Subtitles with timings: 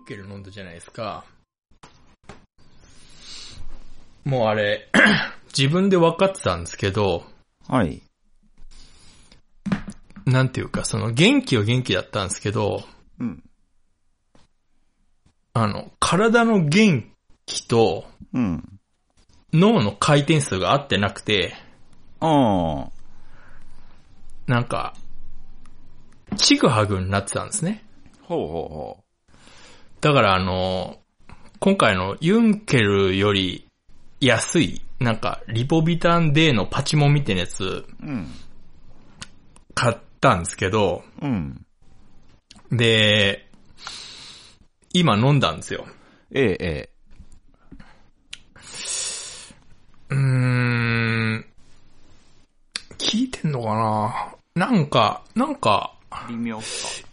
[0.00, 1.24] ンケル飲んだじゃないですか。
[4.24, 4.88] もうあれ、
[5.56, 7.24] 自分で分かってたんですけど、
[7.68, 8.02] はい。
[10.26, 12.84] なんていうか、その元気は元気だったんですけど、
[13.18, 13.42] うん。
[15.52, 17.10] あの、体の元
[17.46, 18.80] 気とうん。
[19.52, 21.54] 脳の回転数が合ってなくて、
[22.20, 22.90] ああ。
[24.46, 24.94] なんか、
[26.36, 27.84] ちぐはぐになってたんですね。
[28.22, 29.09] ほうほうほう
[30.00, 30.98] だからあの、
[31.58, 33.66] 今回のユンケルより
[34.20, 37.86] 安い、なんか、リポビタン D のパチモンみたいなやつ。
[39.74, 41.66] 買ったんですけど、うん。
[42.70, 43.46] で、
[44.92, 45.86] 今飲んだんですよ。
[46.32, 46.90] ええ、え
[50.10, 51.46] うーん、
[52.98, 54.70] 聞いてんのかな？
[54.70, 56.28] なんか、なんか、え。
[56.28, 57.06] 微妙っす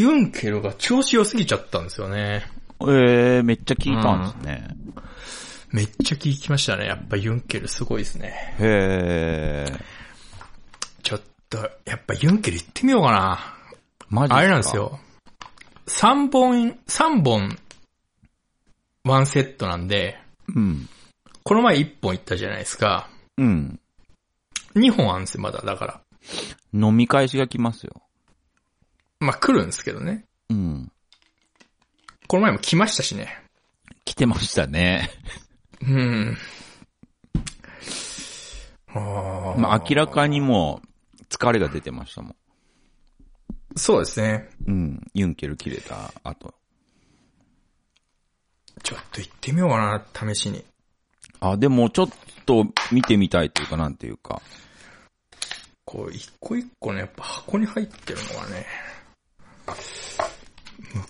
[0.00, 2.44] ユンケルが調子良すぎちゃったんですよね。
[2.78, 2.86] か。
[2.92, 4.68] ええ、めっちゃ聞いたんですね。
[5.70, 6.86] めっちゃ聞きましたね。
[6.86, 8.54] やっぱユンケルすごいですね。
[8.58, 9.84] へえ。
[11.02, 13.54] ちょっと、やっぱユンケル行ってみようかな。
[14.08, 14.76] マジあれなんです。
[14.76, 14.98] よ。
[15.86, 17.58] 3本、3本、
[19.04, 20.18] ワンセットなんで、
[20.54, 20.88] うん。
[21.42, 23.08] この前1本行ったじゃないですか。
[23.36, 23.78] うん。
[24.74, 25.60] 2本あるんですよ、まだ。
[25.60, 26.00] だから。
[26.72, 28.02] 飲み返しが来ますよ。
[29.20, 30.24] まあ、来るんですけどね。
[30.50, 30.92] うん。
[32.26, 33.42] この前も来ましたしね。
[34.04, 35.10] 来てましたね。
[35.80, 36.36] うん。
[38.94, 42.36] あまあ明らかにもう疲れが出てましたもん。
[43.76, 44.48] そうですね。
[44.66, 45.00] うん。
[45.14, 46.54] ユンケル切れた後。
[48.82, 50.64] ちょっと行ってみようかな、試しに。
[51.40, 52.08] あ、でもちょっ
[52.46, 54.40] と見てみたいというかなんていうか。
[55.84, 58.66] こう、一個一個ね、やっぱ箱に入ってるのがね、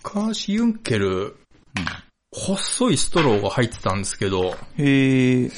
[0.05, 1.37] 昔ユンケル、
[2.33, 5.43] 細いストローが入ってたんですけど、へえ。
[5.45, 5.49] も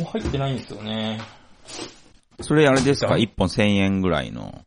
[0.00, 1.20] う入ってないんですよね。
[2.40, 3.12] それあれですか？
[3.12, 4.64] はい一本1000円ぐらいの。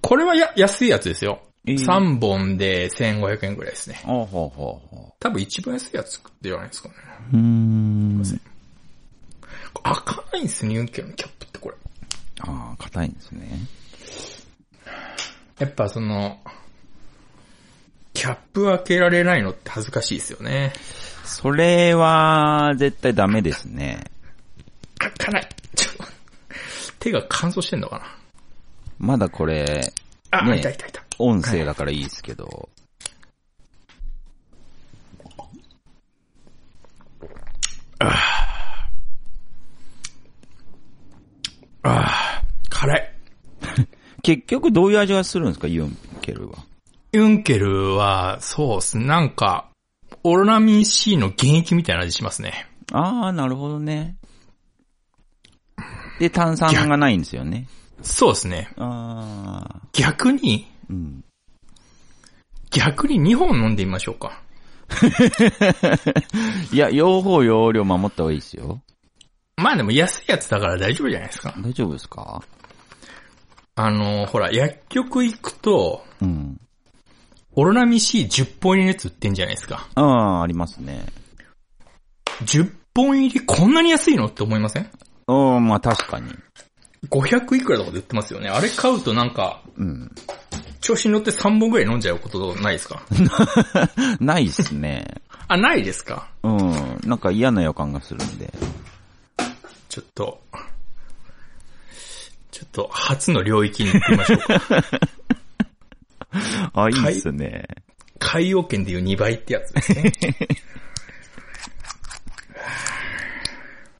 [0.00, 1.42] これはや、安いやつですよ。
[1.66, 4.00] えー3本で1500円ぐらいですね。
[4.04, 4.48] あほうほう
[4.88, 6.94] ほ多分一番安いやつじゃないですかね。
[7.32, 7.36] う。
[7.36, 8.22] うーん。
[9.84, 11.76] 開かないんですね、ユンケルのキャップってこれ。
[12.40, 13.48] ああ、硬いんですね。
[15.62, 16.40] やっぱその、
[18.12, 20.72] キャップ開けられないのって恥ずかしいですよね。
[21.24, 24.10] それは、絶対ダメですね。
[24.98, 25.48] 開かない。
[25.76, 25.90] ちょ
[26.98, 28.06] 手が乾燥してんのかな。
[28.98, 29.92] まだこれ、
[30.32, 31.00] あ、ねいたいたいた。
[31.20, 32.68] 音声だからいいですけど。
[38.00, 38.16] あ
[41.84, 43.11] あ、辛い。
[44.22, 45.66] 結局どういう味がするんですか？
[45.68, 46.58] ユンケルは。
[47.12, 48.98] ユンケルは、そうっす。
[48.98, 49.68] なんか、
[50.24, 52.66] オロナミン C の原液みたいな味しますね。
[52.92, 54.16] ああ、なるほどね。
[56.18, 57.66] で、炭酸がないんですよね。
[58.02, 58.70] そうですね。
[58.76, 61.24] ああ、逆に、うん。
[62.70, 64.40] 逆に2本飲んでみましょうか。
[66.72, 68.80] いや、用法用量守った方がいいですよ。
[69.56, 71.54] まあでも安いやつだから大丈夫じゃないですか。
[71.58, 72.42] 大丈夫ですか？
[73.74, 76.60] あの、ほら、薬局行くと、うん。
[77.54, 79.86] オロナミン C10 本入りのやつ売ってんじゃないですか。
[79.94, 81.04] ああ、ありますね。
[82.44, 84.90] 10本入りこんなに安いのって思いません？
[85.28, 86.34] うん、まあ確かに。
[87.10, 88.48] 500いくらとかで売ってますよね。
[88.48, 90.10] あれ買うとなんか、うん。
[90.80, 93.02] 調子に乗って3本ぐらい飲んじゃうことないですか？
[94.20, 95.06] ないっすね。
[95.48, 96.28] あ、ないですか？
[96.42, 97.00] うん。
[97.04, 98.52] なんか嫌な予感がするんで。
[99.90, 100.40] ちょっと、
[102.62, 104.60] ちょっと初の領域に行ってみましょうか。
[106.84, 107.66] あ、いいっすね。
[108.20, 110.12] 海洋圏でいう2倍ってやつですね。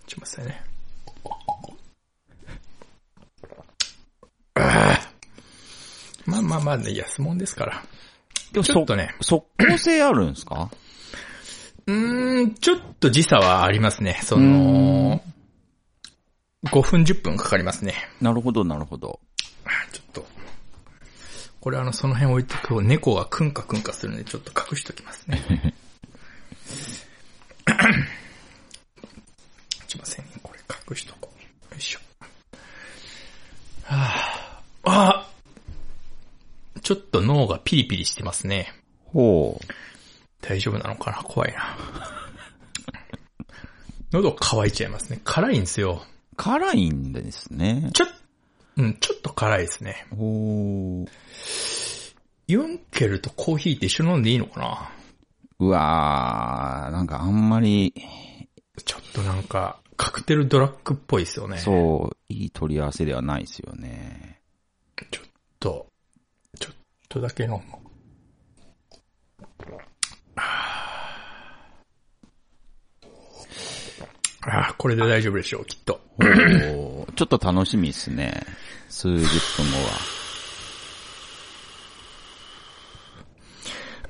[0.07, 0.63] ちょっと待ってね。
[4.55, 4.99] あ
[6.27, 7.83] ーまあまあまあね、安物ですから。
[8.53, 10.71] でもちょっとね、速攻性あるんですか？
[11.87, 14.21] うーん、ちょっと時差はありますね。
[14.23, 15.21] その、
[16.65, 17.95] 5分10分かかりますね。
[18.21, 19.21] なるほど、なるほど。
[19.93, 20.27] ちょっと。
[21.61, 25.75] これあの、その辺置いてくと猫がクンカクンカするんで、ちょっと隠しときますね。
[29.89, 30.61] すいませんね、これ
[30.91, 31.33] 隠しとこ
[31.71, 31.75] う。
[31.75, 32.01] よいしょ。
[33.85, 35.29] はぁ、あ
[36.83, 38.73] ちょっと脳がピリピリしてますね。
[39.07, 39.67] ほう。
[40.41, 41.19] 大丈夫なのかな？
[41.23, 41.77] 怖いな。
[44.13, 45.21] 喉乾いちゃいますね。
[45.25, 46.05] 辛いんですよ。
[46.37, 47.91] 辛いんですね。
[47.93, 48.09] ちょっ、
[48.79, 50.07] うん、ちょっと辛いですね。
[50.17, 51.11] ほう。
[52.49, 54.91] ユンケルとコーヒーって一緒に飲んでいいのかな？
[55.59, 57.95] うわー、なんかあんまり、
[58.85, 61.59] ちょっとなんか、カクテルドラッグっぽいですよね。
[61.59, 64.41] そう、いい取り合わせではないですよね。
[65.11, 65.25] ちょっ
[65.61, 65.87] と、
[66.59, 66.75] ちょっ
[67.09, 67.61] とだけ飲む。
[70.37, 70.72] あ
[74.43, 76.01] あ、これで大丈夫でしょう、きっと。
[77.15, 78.45] ちょっと楽しみですね。
[78.89, 80.13] 数十分後は。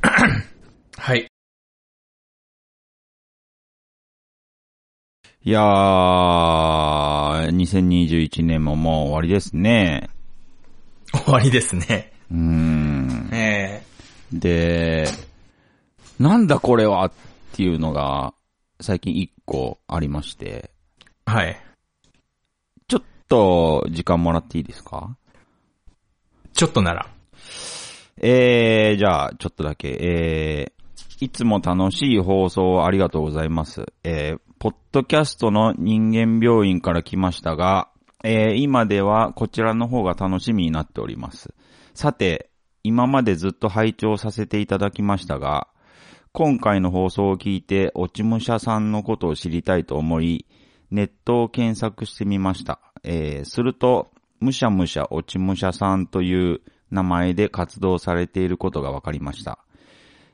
[0.98, 1.26] はい。
[5.44, 5.62] いやー、
[7.50, 10.08] 2021年ももう終わりですね。
[11.12, 12.12] 終わりですね。
[12.30, 13.28] うーん。
[13.32, 13.82] え
[14.32, 15.08] で、
[16.18, 17.12] なんだこれはっ
[17.52, 18.32] ていうのが、
[18.82, 20.70] 最近一個ありまして、
[21.26, 21.56] えはい。
[22.88, 25.16] ちょっと時間もらっていいですか？
[26.52, 27.06] ちょっとなら。
[28.18, 33.86] えー、じゃあ、ちょっとだけ、えー、いつも楽しい放送をありがとうございます。
[34.04, 37.88] えー、ポッドキャストの人間病院から来ましたが、
[38.22, 41.54] えー、今ではこちらの方が楽しみになっております。
[41.94, 42.50] さて、
[42.84, 45.68] 今までずっと拝聴させていただきましたが、
[46.34, 50.46] 今回の放送を聞いて、落ち武者さんのことを知りたいと思い、
[50.90, 52.80] ネットを検索してみました。
[53.02, 59.58] えー、すると、むしゃむしゃ落ち武者さんという名前で活動されていることが分かりました。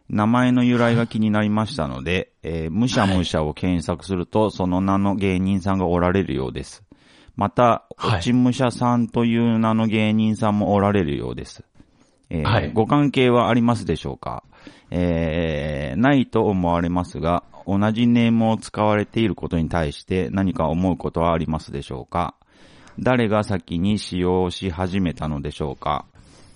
[0.08, 6.84] 名前の由来が気になりましたので、えーむしゃむしゃを検索すると、その名の芸人さんがおられるようです。
[7.34, 11.64] また、はい落ち武者さんという名の芸人さんもおられるようです。
[12.30, 14.44] えーはいご関係はありますでしょうか？
[14.90, 22.34] えーないと思われますが、同じネームを使われていることに対して何か思うことはありますでしょうか？
[22.98, 26.06] 誰が先に使用し始めたのでしょうか？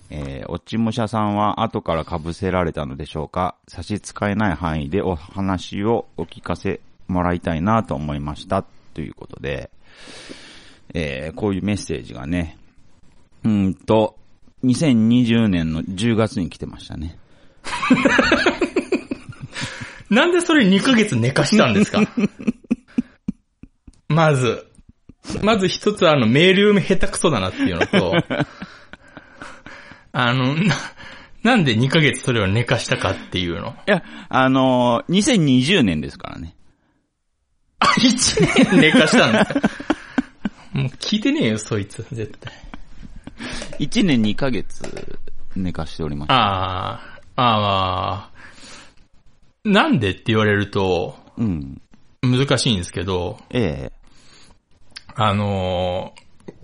[0.09, 3.55] えー、落ち武者さんは後から被せられたのでしょうか？
[3.67, 8.63] 差し支えない範囲でお話をお聞かせもらいたいなと思いました。
[8.93, 9.71] ということで、
[10.93, 12.57] えー、こういうメッセージがね、
[13.43, 14.17] うんと、
[14.63, 17.17] 2020年の10月に来てましたね。
[20.09, 22.01] なんでそれ2ヶ月寝かしたんですか？
[24.09, 24.67] まず、
[25.41, 28.13] まず一つあのメール読み下手くそだなっていうのと、
[30.11, 30.75] あの、な、
[31.41, 33.75] なんで2ヶ月それを寝かしたかっていうの。
[33.87, 36.55] いや、あのー、2020年ですからね。
[37.79, 39.61] あ、1年寝かしたんですか？
[40.73, 42.53] もう聞いてねえよ、そいつ、絶対。
[43.79, 44.83] 1年2ヶ月
[45.55, 46.35] 寝かしておりました。
[46.35, 48.33] ああ、ああ、
[49.63, 51.81] なんでって言われると、うん。
[52.21, 53.91] 難しいんですけど、え
[55.15, 56.23] あのー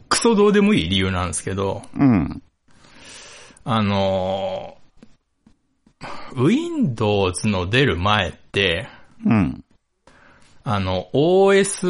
[0.10, 2.42] クソどうでもいい理由なんですけど、えうん。
[3.64, 4.80] あのー
[6.36, 8.88] Windows の出る前って、
[9.26, 9.64] うん。
[10.64, 11.90] あの、OS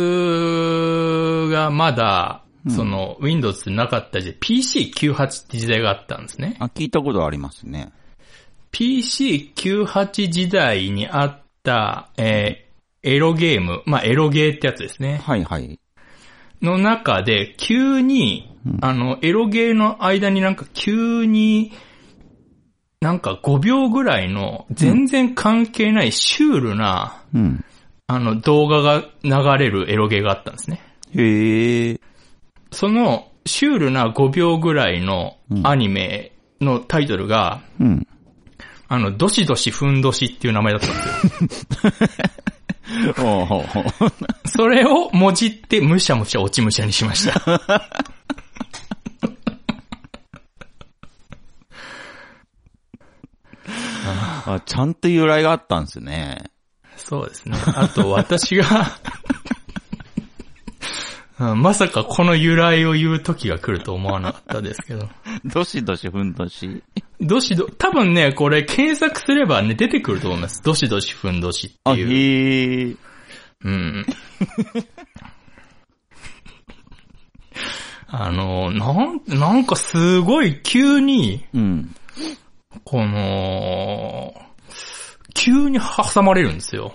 [1.49, 6.55] がまだ、その、Windows ってなかった時代、PC98 って時代があったんですね。
[6.59, 7.91] あ、聞いたことありますね。
[8.71, 12.69] PC98 時代にあった、えー
[13.01, 15.21] エロゲーム、まあ、エロゲーってやつですね。
[15.23, 15.79] はいはい。
[16.61, 21.71] の中で、急に、あの、エロゲーの間になんか急に、
[22.99, 27.63] なんか5秒ぐらいの全然関係ないシュールな、うん。
[28.07, 30.81] あの動画が流れるエロゲーがあったんですね。
[31.15, 31.99] へえ。
[32.71, 38.07] そのシュールな5秒ぐらいのアニメのタイトルが、うん。
[38.91, 40.89] あの、どしどしふんどしっていう名前だったん
[41.47, 41.67] です
[43.15, 43.63] よ。
[44.47, 47.61] それをもじってむしゃむしゃ落ちむしゃにしました。
[54.47, 56.45] あ、ちゃんと由来があったんですね。
[56.97, 57.59] そうですね。
[57.75, 58.65] あと私が
[61.39, 65.07] うんまさかこの由来を言う時が来ると思わなかったですけど。
[65.45, 66.83] どしどしふんどし。
[67.21, 70.61] どしど、多分ね、これ検索すればね、出てくると思います。
[70.63, 72.11] どしどしふんどしってあ、いう。
[72.11, 72.95] へえ。
[73.63, 74.05] うん。
[78.11, 81.95] あの、なん、なんかすごい急に、うん。
[82.83, 84.33] この、
[85.33, 86.93] 急に挟まれるんですよ。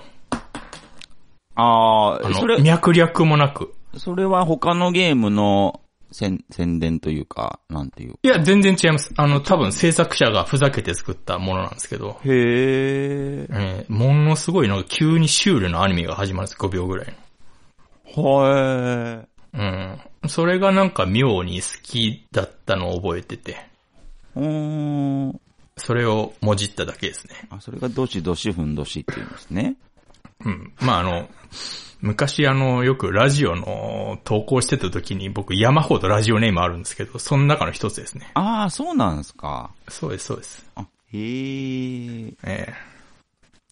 [1.54, 3.74] あああ、その、れ、脈略もなく。
[3.98, 5.80] それは他のゲームの
[6.14, 8.18] 宣宣伝というか、なんていう。
[8.22, 9.12] いや、全然違います。
[9.16, 13.46] あの、多分制作者がふざけて作ったものなんですけど、へえ。
[13.50, 16.60] えーものすごいなんか急にシュールなアニメが始まるんです。
[16.60, 17.06] 5秒ぐらい
[18.16, 20.00] はの。
[20.22, 20.28] うん。
[20.28, 23.52] それがなんか妙に好きだったのを覚えてて。
[23.52, 23.54] い。
[24.36, 25.40] うーん。
[25.76, 27.34] それをもじっただけですね。
[27.50, 29.74] あ、それがどしどしふんどしって言うんですね。
[30.44, 30.72] うん。
[30.80, 31.28] まあ、あの、
[32.04, 38.30] 昔あの、よくラジオの投稿してた時に僕山ほどラジオネームあるんですけど、その中の一つですね。
[38.34, 39.70] ああ、そうなんですか。
[39.88, 40.66] そうです、そうです。
[40.74, 40.86] あ、へ
[41.18, 42.34] え。
[42.44, 42.74] え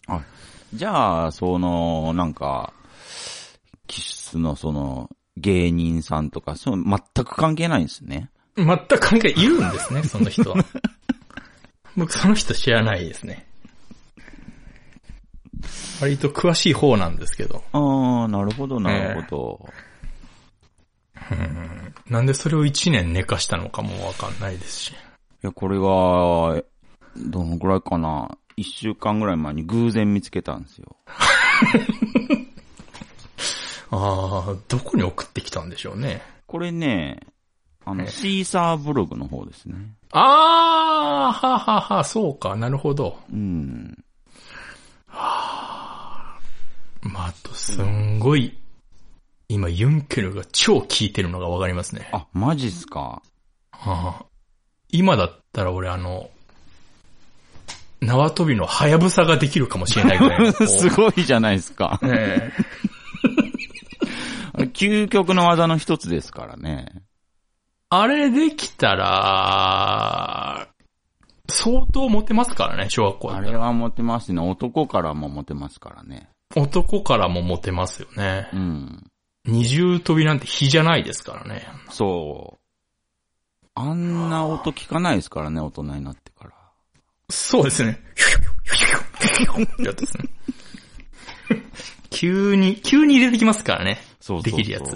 [0.07, 0.19] あ、
[0.73, 2.73] じゃあ、その、なんか、
[3.85, 8.31] 気質のその、芸人さんとか、そう、全く関係ないんですね。
[8.57, 10.65] え全く関係いるんですね、その人は。
[11.95, 13.45] 僕その人知らないですね。
[16.01, 17.63] 割と詳しい方なんですけど。
[17.71, 19.69] ああ、なるほど、なるほど。
[22.09, 24.91] なんでそれを一年寝かしたのかもわかんないですし。
[24.91, 24.95] い
[25.41, 26.63] や、これが、
[27.17, 28.37] どのくらいかな。
[28.55, 30.95] 一週間ぐらい前に偶然見つけたんですよ。
[33.89, 36.21] ああ、どこに送ってきたんでしょうね。
[36.47, 37.19] これね、
[37.85, 39.75] あの、ええシーサーブログの方ですね。
[40.11, 43.17] ああ、ははは、そうか、なるほど。
[43.31, 44.03] うん。
[47.01, 48.57] まあ、あと、すんごい、
[49.49, 52.09] 今、ユンケルが超効いてるのがわかりますね。
[52.11, 53.21] あ、マジっすか？
[53.71, 54.25] はあ
[54.89, 56.29] 今だったら俺あの、
[58.01, 60.53] 縄跳びのハヤブサができるかもしれないぐらい。
[60.67, 61.99] すごいじゃないですか。
[62.03, 62.51] え
[64.59, 66.87] え 究極の技の一つですからね。
[67.89, 70.67] あれできたら、
[71.53, 74.41] 相当モテますからね、小学校あれはモテますね。
[74.41, 76.29] 男からもモテますからね。
[76.55, 78.55] 男からもモテますよねう。
[78.57, 79.03] ん。
[79.45, 81.67] 二重跳びなんて比じゃないですからね。
[81.89, 82.59] そう。
[83.75, 86.51] あんな音聞かないですからね、大人になってから。
[87.29, 87.99] そうですね。
[89.79, 90.29] やつですね。
[92.09, 93.99] 急に、急に入れてきますからね。
[94.19, 94.57] そうそうそう。
[94.57, 94.95] できるやつ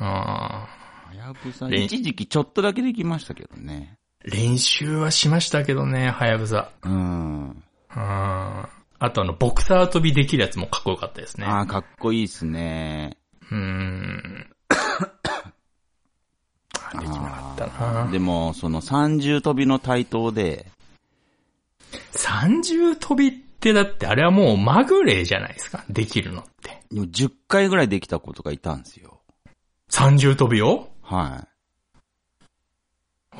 [0.00, 0.68] あ
[1.08, 3.97] はやぶさ、練一時期ちょっとだけできましたけどね。
[4.24, 6.70] ー練習はしましたけどね、はやぶさ。
[6.82, 7.62] うん。
[7.90, 11.46] ああとあの、ボクサー跳びできるやつもかっこよかったですね。
[11.46, 13.16] ああ、かっこいいっすね。
[13.50, 14.46] うーん。
[16.90, 17.66] あできなかった
[18.04, 18.10] な。
[18.10, 20.66] でも、その三重跳びの対等で、
[22.10, 25.84] 三重跳びってだってあれはもうまぐれじゃないですか？
[25.88, 26.82] できるのって。
[26.90, 29.20] でも10回ぐらいできた子とかいたんですよ。
[29.88, 30.90] 三重跳びを？
[31.02, 31.48] はい。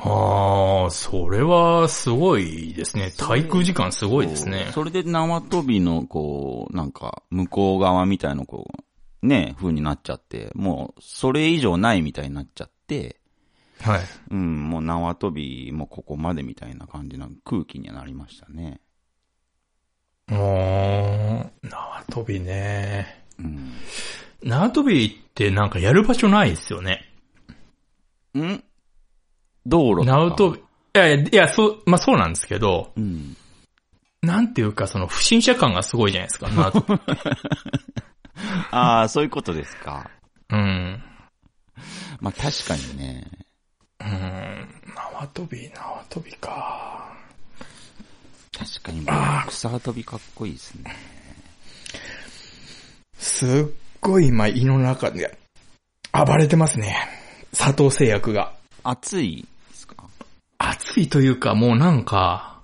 [0.01, 3.11] ああ、それはすごいですね。
[3.17, 8.67] 滞空時間すごいですねそれで縄跳びの、こう、なんか、向こう側みたいな、こ
[9.21, 13.19] う、ね、風になっちゃって、もう、それ以上ないみたいになっちゃって、
[13.81, 14.01] はい。
[14.31, 18.81] うん、もう縄跳びもここまでみたいな感じの空気にはなりましたね。
[20.31, 23.25] おー、縄跳びね。
[23.39, 23.71] うん。
[24.43, 27.05] 縄跳びってなんかやる場所ないですよね。
[28.37, 28.63] ん？
[29.69, 30.59] 道路とか縄跳び。
[30.59, 30.61] い
[30.93, 33.37] やいや、いや、そう、まあそうなんですけど、うん。
[34.21, 36.49] なんていうかその不審者感がすごいじゃないですか。
[36.49, 37.01] 縄跳び
[38.71, 40.09] ああ、そういうことですか。
[40.49, 41.01] うん。
[42.19, 43.25] まあ確かにね。
[44.01, 44.67] うん。
[44.95, 47.15] 縄跳び、縄跳びか。
[48.57, 49.05] 確かに、
[49.47, 50.95] 草跳びかっこいいですね。
[53.17, 53.49] すっ
[54.01, 55.37] ごい今胃の中で
[56.11, 56.97] 暴れてますね。
[57.55, 58.53] 佐藤製薬が。
[58.83, 59.45] 暑い？
[60.59, 62.61] 暑いというかもうなんか、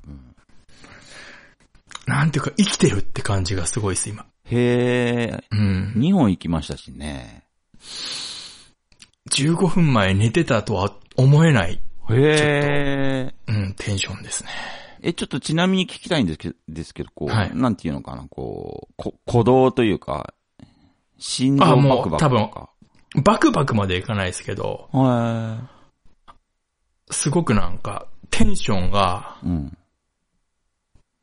[2.05, 4.25] なんていうか生きてるって感じがすごいです、今。
[4.45, 5.93] へえ、うん。
[5.97, 7.43] 2本行きましたしね。
[9.31, 13.33] 15分前寝てたとは思えない、へえ。
[13.47, 14.49] うん、テンションですね。
[15.01, 20.33] え、ちょっとちなみに聞きたいんですけど、ですけどこう、はいなんていうのかな、こう、こ鼓動というか、
[21.17, 22.69] 心臓あもうバクバクとか。
[23.23, 25.69] バクバクまでいかないですけど、は
[27.09, 29.47] すごくなんか、テンションがい。
[29.47, 29.77] うん。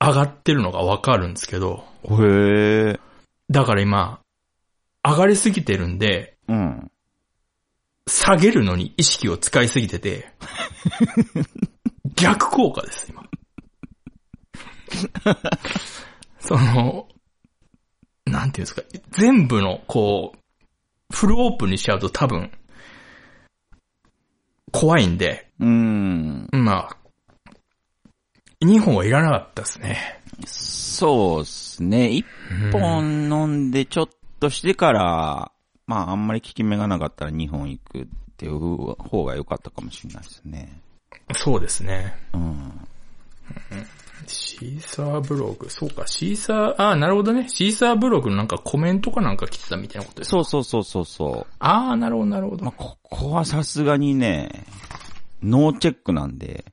[0.00, 3.00] 上がってるのがわかるんですけど、へえ。
[3.50, 4.20] だから今、
[5.04, 6.90] 上がりすぎてるんで、うん。
[8.08, 10.32] 下げるのに意識を使いすぎてて、
[12.16, 13.24] 逆効果です、今。
[16.40, 17.06] その、
[18.26, 20.38] なんていうんですか、全部の、こう、
[21.14, 22.50] フルオープンにしちゃうと多分、
[24.72, 26.48] 怖いんで、うん。
[26.50, 26.96] まあ、
[28.64, 30.20] 2本はいらなかったですね。
[30.46, 32.08] そうっすね。
[32.10, 32.26] 一
[32.72, 34.08] 本飲んでちょっ
[34.40, 35.52] としてから、
[35.86, 40.80] まああんまり効き目がなかったら2本行くっていう方が良かったかもしれないですね。
[41.36, 42.14] そうですね。
[42.32, 42.88] うん。
[44.26, 47.48] シーサーブログ、そうか、シーサー、ああ、なるほどね。
[47.48, 51.54] シーサーブログのなんかコメントかなんか来てたみたいなことですかそうそうそうそうそう。
[51.58, 52.64] ああ、なるほど、なるほど。
[52.64, 54.66] まあ、ここはさすがにね、
[55.42, 56.64] ノーチェックなんで、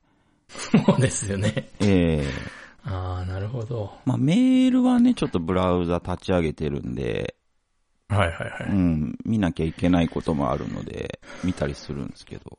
[0.48, 1.68] そうですよね。
[1.80, 3.92] ええああ、なるほど。
[4.04, 7.36] まあ、メールはね、ちょっとブラウザ立ち上げてるんで、
[8.08, 8.72] はいはいはうい。
[8.72, 12.58] ん、見なきゃいけないこともあるので、見たりするんですけど。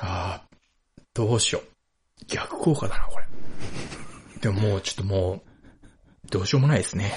[0.00, 0.48] ああ、
[1.14, 1.75] どうしよう。
[2.26, 3.26] 逆効果だな、これ。
[4.40, 7.12] でももうちょっともう、どうしようもないですね。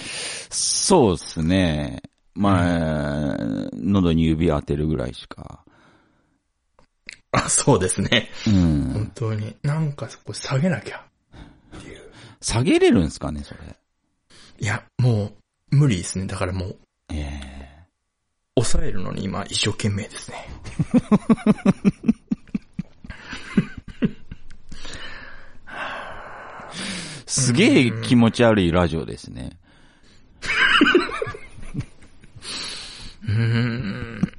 [0.49, 2.01] そうですね。
[2.35, 3.37] まあ、
[3.73, 5.63] 喉に指当てるぐらいしか。
[7.31, 8.29] あ、そうですね。
[8.47, 8.93] うん。
[8.93, 9.55] 本当に。
[9.63, 11.03] なんかそこ下げなきゃ。
[12.41, 13.59] 下げれるんですかね、それ。
[14.59, 15.31] いや、も
[15.71, 16.25] う、無理ですね。
[16.25, 16.77] だからもう、
[17.11, 17.59] ええ
[18.59, 20.47] 抑えるのに今一生懸命ですね。
[27.29, 29.51] すげえ気持ち悪いラジオですね。
[33.23, 34.33] うーん。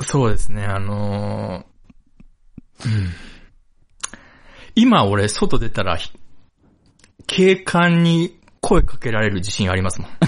[0.00, 3.10] そうですね、あのーうん。
[4.74, 6.10] 今俺外出たら、ひ
[7.26, 10.10] 警官に声かけられる自信ありますもん。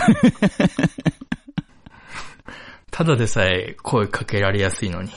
[2.93, 5.11] ただでさえ声かけられやすいのに。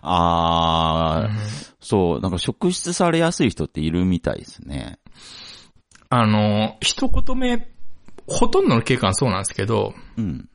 [0.00, 4.98] あー、そう、なんか職質されやすい人っているみたいですね。
[6.10, 7.68] あのー一言目、
[8.26, 10.48] ほとんどの警官そうなんですけど、うん。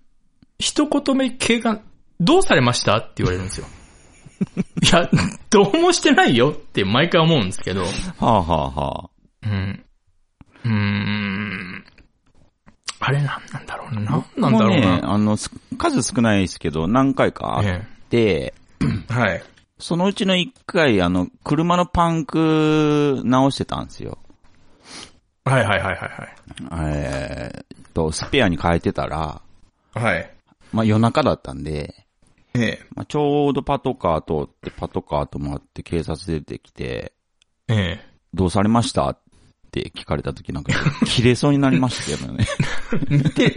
[0.59, 1.81] 一言目警官、
[2.19, 3.67] どうされましたって言われるんですよ。
[4.81, 5.09] いや、
[5.49, 7.87] どうもしてないよって毎回思うんですけど、は
[8.19, 9.09] あ、はあはあ、
[9.45, 9.85] うん。
[10.65, 11.85] うーん。
[12.99, 14.01] あれなんなんだろうな。
[14.01, 15.13] なんなんだろうもね、な。
[15.13, 18.53] あの、す数少ないですけど、何回かあっえて、
[19.09, 19.43] えはい。
[19.77, 24.17] そのうちの一回、あの、車のパンク直してたんですよ。
[25.45, 26.35] はいはいはいはい
[26.95, 29.41] えーっと、スペアに変えてたら、
[29.93, 30.03] はい。
[30.03, 30.31] はい。
[30.71, 31.93] まあ夜中だったんで、
[32.55, 32.79] ええ。
[32.95, 37.13] まあ、ちょうどパトカー通って、パトカーと回って警察出てきて、
[37.67, 37.99] ええ。
[38.33, 39.09] どうされました？
[39.09, 39.17] っ
[39.71, 40.71] て聞かれた時なんか、
[41.05, 42.45] 切れそうになりましたけどね。
[43.09, 43.55] 見て、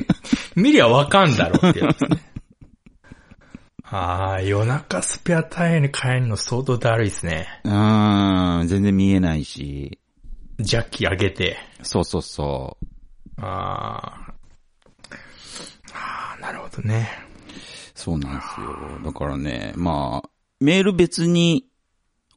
[0.54, 2.18] 見りゃわかんだろってやつね。
[3.88, 7.46] ああ、夜中スペアタイヤに変えるの相当だるいですね。
[7.64, 9.98] うーん、全然見えないし、
[10.58, 11.56] ジャッキ上げて。
[11.82, 13.40] そうそうそう。
[13.40, 14.34] ああ。
[15.92, 17.08] ああ、なるほどね。
[17.94, 19.00] そうなんですよ。
[19.04, 20.28] だからね、まあ、
[20.60, 21.66] メール別に、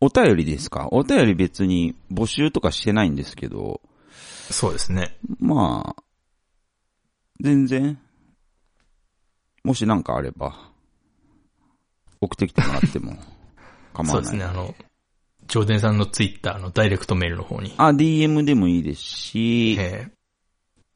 [0.01, 0.88] お便りですか？
[0.91, 3.82] お便り別に募集とかしてないんですけど、
[4.49, 5.17] そうですね。
[5.39, 6.03] まあ、
[7.41, 7.99] 全然、
[9.63, 10.71] もしなんかあれば、
[12.21, 13.17] 送ってきてもらっても
[13.93, 14.23] 構わない。
[14.25, 14.73] そうですね、あの、
[15.49, 17.73] ジョーデンさんのツイッターのダイレクトメールの方に。
[17.77, 20.07] あ、DM でもいいですし、え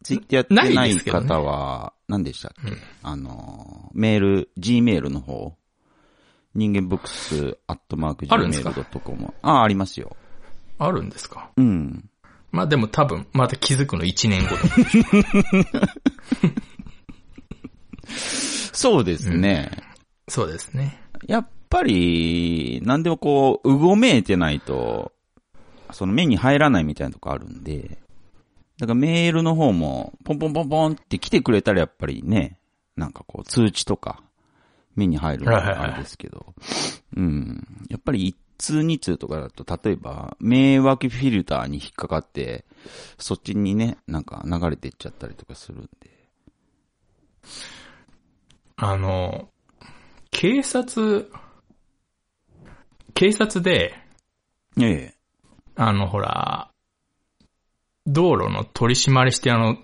[0.04, 5.56] ツイッターやってなない方は、何でしたっけ、うんあの、メール、Gmail の方、
[6.54, 9.34] 人間ブックスアットマーク Gmail.com。
[9.42, 10.16] あ、ありますよ。
[10.78, 11.50] あるんですか？
[11.58, 12.10] うん。
[12.52, 16.54] まあでも多分、また気づくの1年後で。
[18.74, 19.72] そうですね。
[20.28, 21.02] そうですね。
[21.26, 25.12] やっぱり、なんでもこう、うごめいてないと、
[25.92, 27.98] その目に入らないみたいなとこあるんで、
[28.78, 32.60] だからメールの方も、ポンポンポンポンって来てくれたらやっぱりね、
[32.96, 34.22] なんかこう、通知とか、
[34.96, 36.54] 目に入るのがあれですけど、
[37.18, 37.68] うん。
[37.90, 42.66] やっぱり一通二通とかだと、例えば、迷惑フィルターに引っかかって、
[43.18, 46.12] そっちにね、なんか流れていっちゃったりとかするんで。
[48.76, 49.50] あの、
[50.30, 51.32] 警察、
[53.14, 53.94] 警察で、
[54.80, 55.14] ええ。
[55.76, 56.70] あの、ほら、
[58.06, 59.78] 道路の取り締まりしてあの、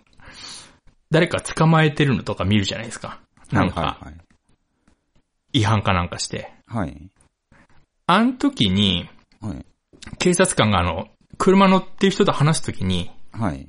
[1.11, 3.19] 誰か捕まえてるのとか見るじゃないですか。
[3.51, 4.13] なんか、はい
[5.53, 6.51] 違反かなんかして。
[6.67, 6.89] はい。
[6.89, 7.09] はい。
[8.05, 9.09] あの時に、
[9.41, 9.65] はい。
[10.17, 13.67] 警察官があの、車乗ってる人と話す時に、はい。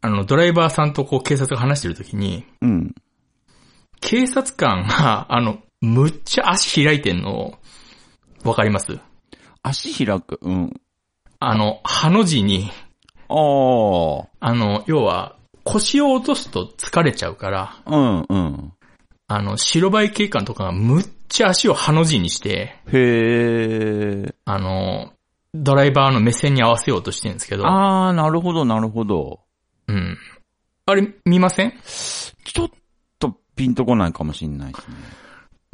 [0.00, 2.94] あの、ドライバーさんとこう警察が話してる時に、うん。
[4.00, 7.58] 警察官が、あの、むっちゃ足開いてんの、
[8.44, 8.98] わかります？
[9.62, 10.38] 足開く？
[10.42, 10.80] うん。
[11.40, 12.70] あの、ハの字に、
[13.28, 14.28] ああ。
[14.40, 18.72] あの、要は、腰を落とすと疲れちゃうから、うん、うん。
[19.26, 24.34] あの、白バイ警官とかがむっちゃ足をハの字にして、へえ。
[24.44, 25.12] あの、
[25.54, 29.40] ドライバーの目線に合わせようとしてるんですけど、ああ、なるほど、なるほど。
[29.88, 30.18] うん。
[30.86, 31.72] あれ、見ません？
[31.82, 32.70] ちょっ
[33.18, 34.96] とピンとこないかもしんないですね。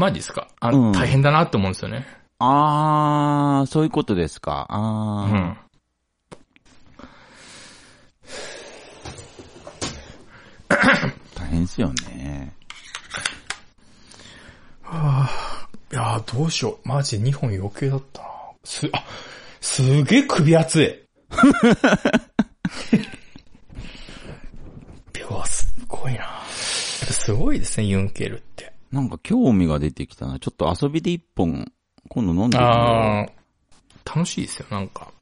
[0.00, 0.48] マジですか？
[0.60, 2.06] あ、うん大変だなって思うんですよね。
[2.38, 4.66] ああ、そういうことですか。
[4.70, 4.76] うあ
[5.24, 5.26] あ。
[5.28, 5.58] ん。
[11.34, 12.54] 大変ですよね。
[15.92, 16.88] いやーどうしよう。
[16.88, 18.28] マジで2本余計だったな
[18.64, 19.04] す、あ、
[19.60, 20.86] すげえ首熱い。
[25.28, 26.18] うわ、すごいな。
[26.20, 28.69] やっぱすごいですね、ユンケルって。
[28.92, 30.38] なんか興味が出てきたな。
[30.38, 31.70] ちょっと遊びで一本、
[32.08, 33.26] 今度飲んでみようああ、
[34.04, 35.12] 楽しいですよ、なんか。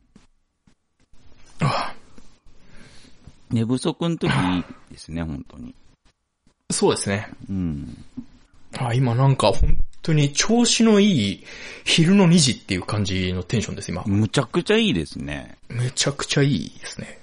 [1.60, 1.94] あ
[3.50, 4.30] 寝不足の時
[4.90, 5.74] ですね、本当に。
[6.70, 7.28] そうですね。
[7.48, 8.04] うん。
[8.78, 11.44] あ今なんか本当に調子のいい
[11.84, 14.02] 昼の2時っていう感じのテンションです、今。
[14.06, 15.58] むちゃくちゃいいですね。
[15.68, 17.18] めちゃくちゃいいですね。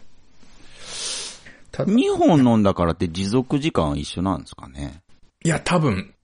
[1.71, 5.01] ただ、い2本飲んだからって持続時間は一緒なんですかね？
[5.45, 6.14] や、多分、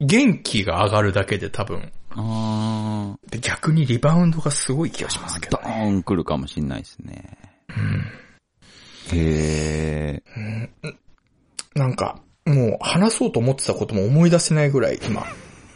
[0.00, 5.84] 元気が上がるだけで多分、あで逆にリバウンドがすごい気がしますけどね。
[5.86, 7.36] ーン来るかもしんないですね。
[9.12, 10.94] へー。
[11.74, 15.26] なんか、もう話そうと思ってたことも思い出せないぐらい今、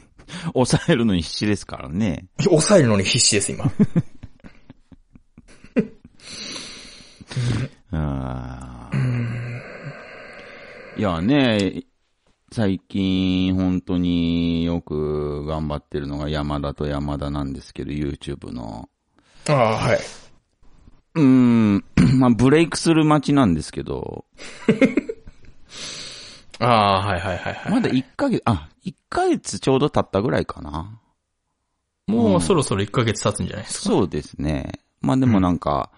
[0.54, 2.26] 抑えるのに必死ですからね。
[2.38, 3.72] 抑えるのに必死です、今。
[7.90, 9.22] あ ー
[10.98, 11.84] いやね、
[12.52, 18.88] 最近本当によく頑張ってるのが山田と山田なんですけど、YouTube の。
[19.48, 19.98] ああ、はい。
[21.14, 21.84] うーん、
[22.18, 24.26] まあブレイクする街なんですけど、
[26.60, 27.72] ああ、はいはいはいはい。
[27.72, 30.98] まだ1ヶ月、あ、1ヶ月ちょうど経ったぐらいかな。
[32.06, 33.84] もうそろそろ1ヶ月経つんじゃないですか？
[33.88, 34.72] そうですね。
[35.00, 35.90] まあでもなんか、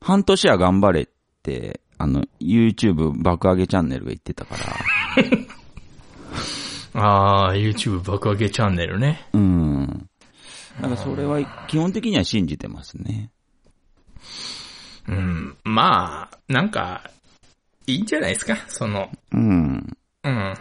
[0.00, 1.08] 半年は頑張れっ
[1.42, 4.76] て、あの、YouTube 爆上げチャンネルが言ってたから、
[6.98, 9.26] ああ、YouTube 爆上げチャンネルね。
[9.32, 10.08] うん。
[10.80, 13.30] なんかそれは基本的には信じてますね。
[15.08, 15.56] うん。
[15.64, 17.10] まあ、なんか、
[17.86, 18.56] いいんじゃないですか？
[18.68, 19.96] その、うん。
[20.24, 20.54] うん。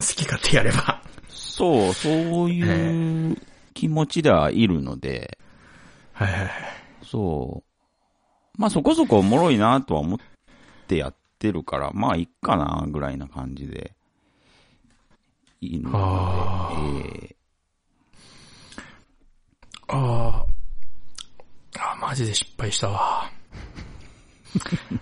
[0.00, 1.02] 好き勝手やれば。
[1.28, 3.36] そう、そういう
[3.74, 5.38] 気持ちではいるので、
[6.12, 6.50] はいはいはい。
[7.04, 8.60] そう。
[8.60, 10.18] まあそこそこおもろいなとは思っ
[10.86, 13.95] てやってるから、まあいっかなぐらいな感じで。
[15.66, 17.36] いいのあで、え
[19.88, 20.44] あ
[21.78, 21.80] あ。
[21.80, 23.30] ああ、マジで失敗したわ。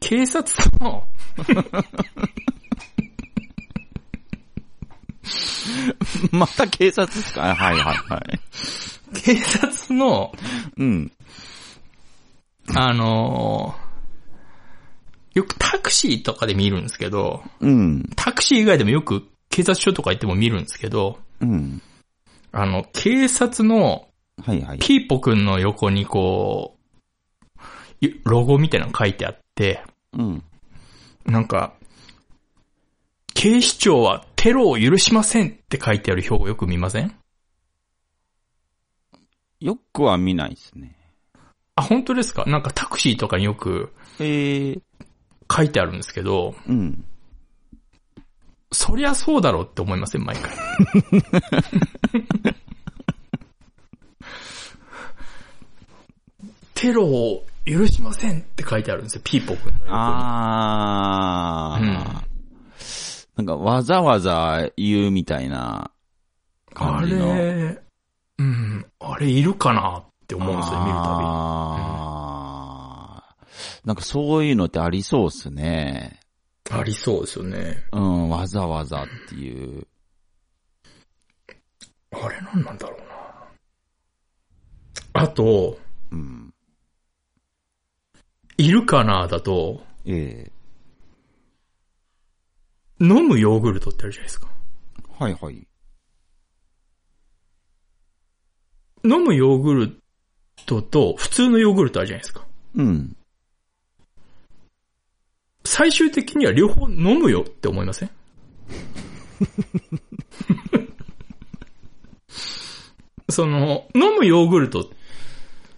[0.00, 0.44] 警察
[0.80, 1.98] の、ー
[6.36, 7.40] また警察ですか？
[7.40, 8.40] はいはいはい。
[9.22, 10.32] 警察の、
[10.76, 11.12] うん。
[12.74, 13.83] あのー
[15.34, 18.08] よくタクシーとかで見るんですけど、うん。
[18.16, 21.82] タクシー以外でもよく警察署とか行っても見るんですけど、うん。
[22.52, 24.08] あの、警察の
[24.44, 24.78] はいはい。
[24.78, 27.60] ピーポくんの横にこう、
[28.00, 30.42] ゆロゴみたいなの書いてあって、うん。
[31.24, 31.74] なんか、
[33.32, 37.14] 警視庁はテロを許しませんって書いてある表をよく見ません？
[39.60, 40.96] よくは見ないですね。
[41.76, 42.44] あ、本当ですか？
[42.46, 44.78] なんかタクシーとかによくええ
[45.50, 47.04] 書いてあるんですけど、うん。
[48.72, 50.50] そりゃそうだろうって思いません毎回。
[56.74, 59.90] テロを許しませんって書いてあるんですよ、ピーポくんの横に。
[59.90, 62.18] あー。
[62.18, 62.34] うん
[63.36, 65.90] なんかわざわざ言うみたいな
[66.72, 67.34] あ感じの。
[67.34, 67.78] れ、
[68.38, 72.13] うん、あれいるかなって思うんですよ、見るたあー。
[73.84, 76.20] なんかそういうのってありそうっすね。
[76.70, 77.84] ありそうですよね。
[77.92, 79.86] うん、わざわざっていう。
[82.12, 83.04] あれ何なんだろうな。
[85.22, 85.78] あと、
[86.10, 86.54] うん。
[88.56, 90.54] いるかなだと、ええ
[93.00, 94.48] 飲むヨーグルトってあるじゃないですか。
[95.18, 95.66] はいはい。
[99.04, 100.00] 飲むヨーグル
[100.66, 102.46] トと普通のヨーグルトあるじゃないですか。
[102.76, 103.16] うん。
[105.64, 108.10] 最終的には両方飲むよって思いません？
[113.30, 114.90] その、飲むヨーグルト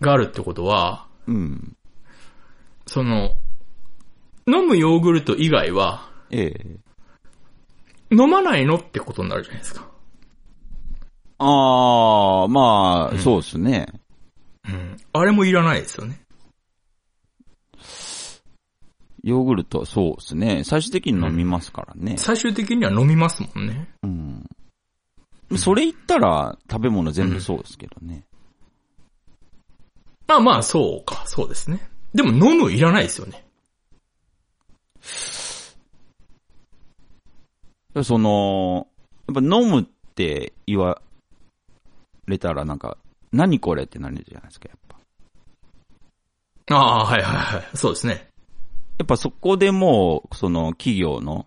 [0.01, 1.77] があるってことは、うん。
[2.87, 3.35] その、
[4.47, 6.67] 飲むヨーグルト以外は、ええ
[8.09, 9.89] 飲まないのってことになるじゃないですか。
[11.39, 13.89] あー、まあ、そうっすね。
[14.69, 14.97] うん。
[15.13, 16.21] あれもいらないですよね。
[19.29, 20.63] ヨーグルト、そうっすね。
[20.65, 22.17] 最終的に飲みますからね。
[22.17, 23.89] 最終的には飲みますもんね。
[24.03, 24.47] うん。
[25.59, 28.25] それ言ったら、食べ物全部そうですけどね。
[30.27, 31.81] まあまあ、そうか、そうですね。
[32.15, 33.45] でも飲むいらないですよね。
[38.03, 38.87] その、
[39.29, 41.03] やっぱ飲むっって言わ
[42.27, 42.97] れたらなんか、
[43.33, 44.79] 何これってなるじゃないですか、やっ
[46.67, 46.75] ぱ。
[46.75, 47.77] ああ、はいはいはい。
[47.77, 48.27] そうですね。
[48.99, 51.47] やっぱそこでもう、その企業の、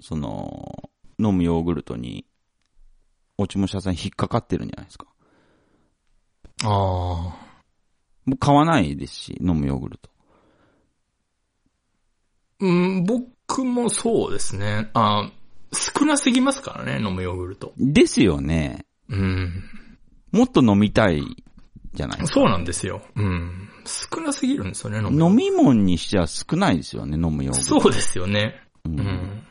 [0.00, 2.26] その、飲むヨーグルトに、
[3.38, 5.06] 落ち武者さん引っかかってるんじゃないですか。
[6.64, 6.70] ああ。
[8.26, 10.10] もう買わないですし、飲むヨーグルト。
[12.60, 14.90] うん、僕もそうですね。
[14.92, 15.30] あ
[15.72, 17.72] 少なすぎますからね、飲むヨーグルト。
[17.78, 18.84] ですよね。
[19.08, 19.64] うん。
[20.32, 21.22] もっと飲みたい
[21.94, 22.40] じゃないですか。
[22.40, 23.02] そうなんですよ。
[23.16, 23.69] うん。
[23.86, 27.74] 少なすぎるんですよね、飲むヨー飲み物にしては少ないですよね、飲むヨーグト。
[27.74, 27.80] ルト。
[27.80, 28.60] そうですよね。
[28.84, 28.88] う。
[28.88, 29.46] うんん。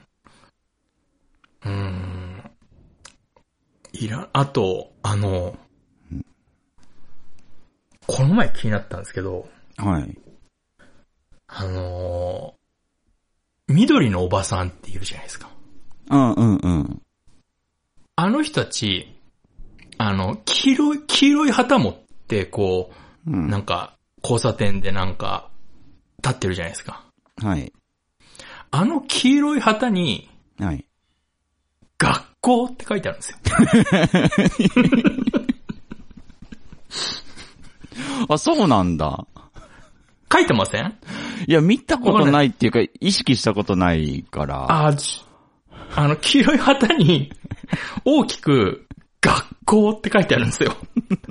[1.65, 2.51] うん。
[3.93, 5.57] いら、あと、あの、
[8.07, 10.17] この前気になったんですけど、はい。
[11.47, 12.59] あのー
[13.71, 15.47] 緑のおばさんっているじゃないですか。
[16.09, 17.01] うんうんうん。
[18.15, 19.15] あの人たち、
[19.99, 22.91] あの、黄色い、黄色い旗持って、こ
[23.27, 23.47] う、うん。
[23.47, 25.49] なんか、交差点でなんか、
[26.23, 27.03] 立ってるじゃないですか。
[27.41, 27.71] はい。
[28.71, 30.29] あの黄色い旗に、
[30.60, 30.86] はい。
[31.97, 33.38] 学校って書いてあるんですよ。
[38.29, 39.25] あ、そうなんだ。
[40.32, 40.97] 書いてません？
[41.47, 44.86] いや、見たことないっていうか、意識したことないから。
[44.88, 45.21] あ、じ
[45.95, 47.32] あの、黄色い旗に、
[48.05, 48.88] 大きく、
[49.21, 50.75] 学校って書いてあるんですよ。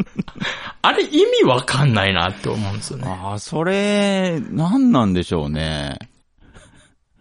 [0.82, 3.04] あれ意味わかんないなって思うんですよね。
[3.08, 5.98] ああ、それ、なんなんでしょうね。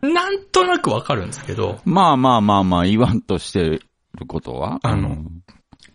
[0.02, 3.82] なんとなくわかるんですけど、まあまあまあまあ、言わんとしてる
[4.28, 4.80] ことは？
[4.84, 5.42] あのうん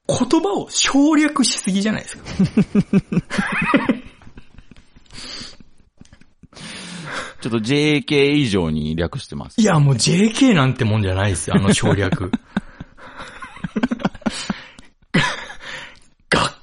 [0.09, 2.25] 言葉を省略しすぎじゃないですか。
[7.41, 9.61] ちょっと JK 以上に略してます。
[9.61, 12.31] いや、もう JK なんてもんじゃないですよ、あの省略。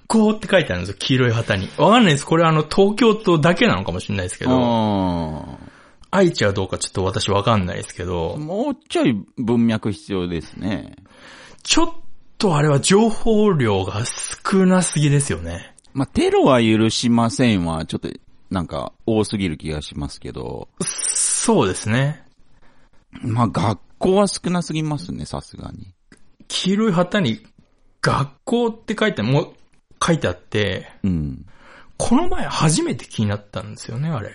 [0.10, 1.70] 学校って書いてあるんですよ、黄色い旗に。
[1.78, 2.26] わかんないです。
[2.26, 5.58] これあの、東京都だけなのかもしれないですけど、あ
[6.12, 10.96] 愛知はどうかちょっと私わかんないですけーど、もうちょい文脈必要ですね。
[11.62, 11.90] ちょっ
[12.40, 15.76] とあれは情報量が少なすぎですよね。
[15.94, 18.10] まあ、テロは許しませんは、ちょっと、
[18.50, 22.24] なんか、多すぎる気がしますけど、そうですね。
[23.22, 25.94] まあ、学校は少なすぎますね、さすがに。
[26.48, 27.46] 黄色い旗に
[28.02, 29.54] 学校って書いて、もう、
[30.06, 31.46] 書いてあって、うん。
[31.98, 34.32] この前初めて気になったんですよね、あれ。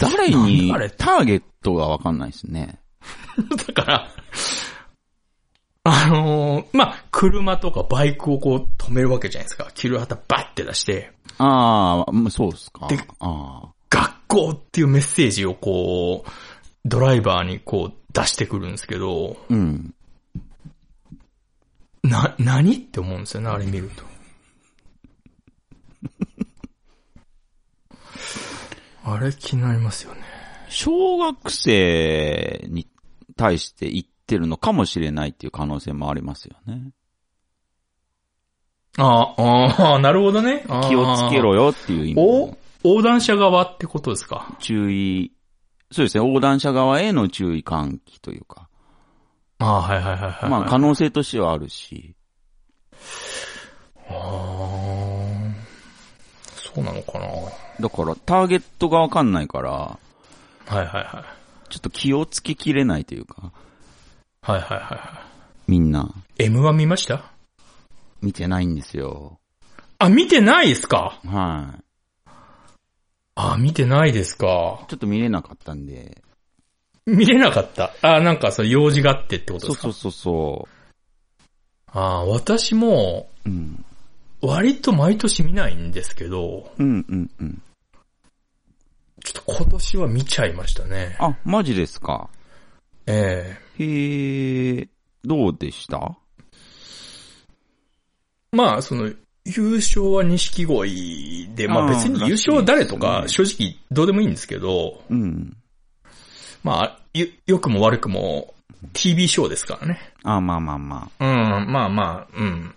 [0.00, 0.72] 誰に？
[0.96, 2.80] ターゲットがわかんないですね。
[3.66, 4.08] だから、
[5.84, 9.70] あのーまあ、車とかバイクをこう止めるわけじゃないですか。
[9.74, 12.98] 黄色い旗バッて出して、ああ、まあそうですかで。
[13.20, 16.30] あ学校っていうメッセージをこう、
[16.84, 19.44] ドライバーにこう出してくるんですけど、あ。
[19.50, 19.94] うん。
[22.04, 24.04] な、何って思うんですよね、あれ見ると。
[29.10, 30.20] あれ気になりますよね。
[30.68, 32.86] 小学生に
[33.36, 36.90] 対して言ってるのかもしれないっていう可能性もありますよね。
[38.96, 40.64] ああ、ああ、 なるほどね。
[40.88, 44.56] 気をつけろよっていう意味おの横断者側ってことですか？
[44.60, 45.32] 注意、
[45.90, 48.68] そうですね、横断者側への注意喚起というか。
[49.58, 50.50] ああ、はいはいはいはい。
[50.50, 52.14] まあ可能性としてはあるし。
[54.08, 54.14] ああ、
[56.56, 57.26] そうなのかな
[57.80, 59.98] だからターゲットがわかんないから、は
[60.70, 61.24] いはいは
[61.68, 61.70] い。
[61.72, 63.52] ちょっと気をつけきれないというか、
[64.42, 65.26] はいはいはいは
[65.66, 66.44] みんな、い。
[66.44, 67.32] M1 見ました？
[68.20, 69.38] 見てないんですよ。
[69.98, 71.18] あ、見てないですか？
[71.26, 72.30] はい。
[73.36, 74.84] あ、見てないですか。
[74.88, 76.22] ちょっと見れなかったんで。
[77.10, 77.92] 見れなかった。
[78.02, 79.82] あ、なんかそう、用事があってってことですか？
[79.82, 80.68] そうそうそうそ
[82.00, 83.48] あ私も、う。
[83.50, 83.84] うん。
[84.40, 87.62] 割と毎年見ないんですけど、うんうんうん。
[89.24, 91.16] ちょっと今年は見ちゃいましたね。
[91.18, 92.28] あ、マジですか？
[93.06, 94.88] えへえ、
[95.24, 96.16] どうでした？
[98.52, 99.10] えまあ、その、
[99.46, 105.56] 優勝は錦鯉で、まあ別に優勝は誰とらか正直どうでもいいんですけど、うん。
[106.64, 108.54] まあ、よ、良くも悪くも
[108.94, 110.00] TV ショーですからね。
[110.24, 112.74] あ、まあまあまうん、まあまあ、うん。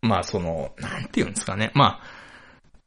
[0.00, 1.72] まあその、なんて言うんですかね。
[1.74, 2.00] まあ、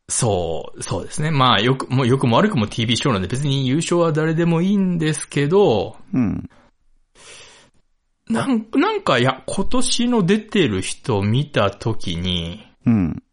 [0.07, 1.29] そう、そうですね。
[1.29, 6.03] まあよく、もうよくも悪くも TV ショーなんで別に優勝は誰でもいいんですけど、あ。
[6.13, 6.49] うん。
[8.29, 13.23] なん、なんか、いや、今年の出てる人を見たときに、うん。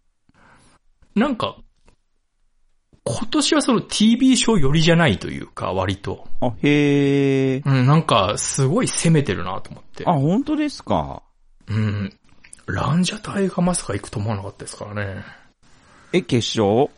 [1.15, 1.57] なんか、
[3.09, 6.27] 今年はその TV ショー寄りじゃないというか、割と。
[6.41, 7.63] あ、へえ。
[7.65, 10.05] うん、なんか、すごい攻めてるなと思って。
[10.07, 11.23] あ、本当ですか？
[11.69, 12.13] うん。
[12.67, 15.23] ランジャタイがまさか行くと思わなかったですからね。
[16.13, 16.89] え、決勝？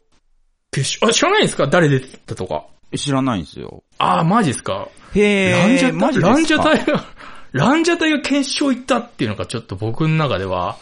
[0.71, 1.66] 決勝、あ、知らないですか？
[1.66, 2.64] 誰出てたとか。
[2.97, 3.83] 知らないんですよ。
[3.99, 4.88] ああ、マジですか？
[5.14, 7.05] へランジャタイ、ランジャタイが、
[7.53, 10.79] ランジャタイが決勝行ったっていうのがちょっと僕の中では、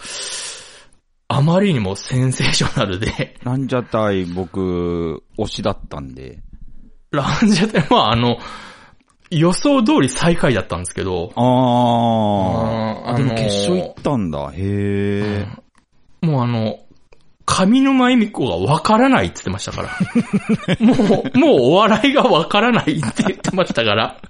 [1.29, 6.39] あまりにもセンセーショナルで、ランジャタイ僕、推しだったんで。
[7.11, 8.39] ランジャタイはあの、
[9.31, 11.45] 予想通り最下位だったんですけど、あー。
[11.45, 14.51] あーあ、でもあのー決勝行ったんだ。
[14.53, 15.47] へえ。
[16.23, 16.79] もうあの、
[17.45, 20.77] 上沼恵美子がわからないって言ってましたから。
[20.85, 24.21] もう、もうお笑いがわからないって言ってましたから。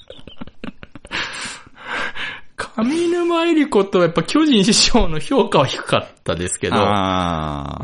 [2.76, 7.78] 上沼恵美子とやっぱ巨人師匠の評価は低かったですけど、あ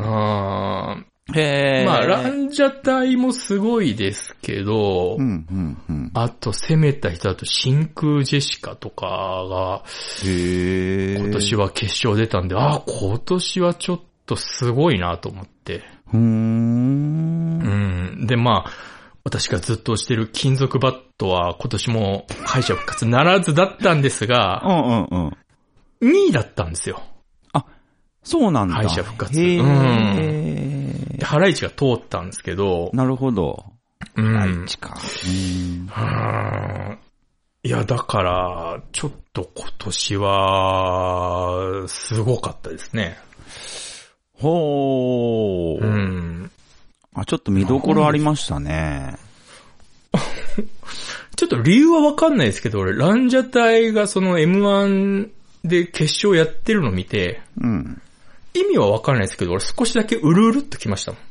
[0.91, 1.13] あー。
[1.35, 1.83] へえ。
[1.83, 6.11] ーまあ、ランジャタイもすごいですけど、うん、うん、うん。
[6.13, 9.05] あと攻めた人だと真空ジェシカとか
[9.49, 9.83] が。
[10.23, 15.83] 今年は決勝出たんで、ああ、今年はちょっとすごいなと思って。
[16.11, 16.17] うー。
[16.17, 17.59] うん
[18.23, 18.27] ん。
[18.27, 18.71] で、まあ、
[19.23, 25.27] 私がずっとしてる金属バットは今年も敗者復活ならずだったんですうが、ん、うん、
[26.01, 26.17] うん。
[26.25, 27.01] 2位だったんですよ。
[28.23, 28.75] そうなんだ。
[28.75, 31.17] 敗者復活へえ。
[31.17, 33.65] で、ハライチが通ったんですけど、なるほど。
[34.15, 34.25] うん。
[34.25, 34.95] ハライチか。
[35.25, 35.89] うん。
[36.89, 36.99] うん
[37.65, 43.17] いや、だから、ちょっと今年は、すごかったですね。
[44.33, 45.81] ほー。
[45.81, 46.51] うん。
[47.13, 49.17] あ、ちょっと見どころありましたね。
[51.35, 55.29] ちょっと理由はわかんないですけど、俺、ランジャタイがその M1
[55.63, 58.01] で決勝やってるの見て、うん。
[58.53, 61.21] 意味はわかんないですけど、俺少しだけうるうるっときましたもん。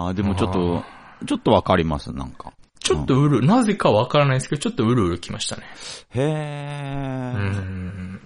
[0.08, 0.84] あ、でもちょっと、
[1.26, 2.52] ちょっとわかります、なんか。
[2.80, 5.62] ちょっとうる、なぜかわからないですけど、ちょっとうるうるきましたね。
[6.10, 6.30] へうー。
[6.30, 7.44] ん。
[7.44, 8.20] うん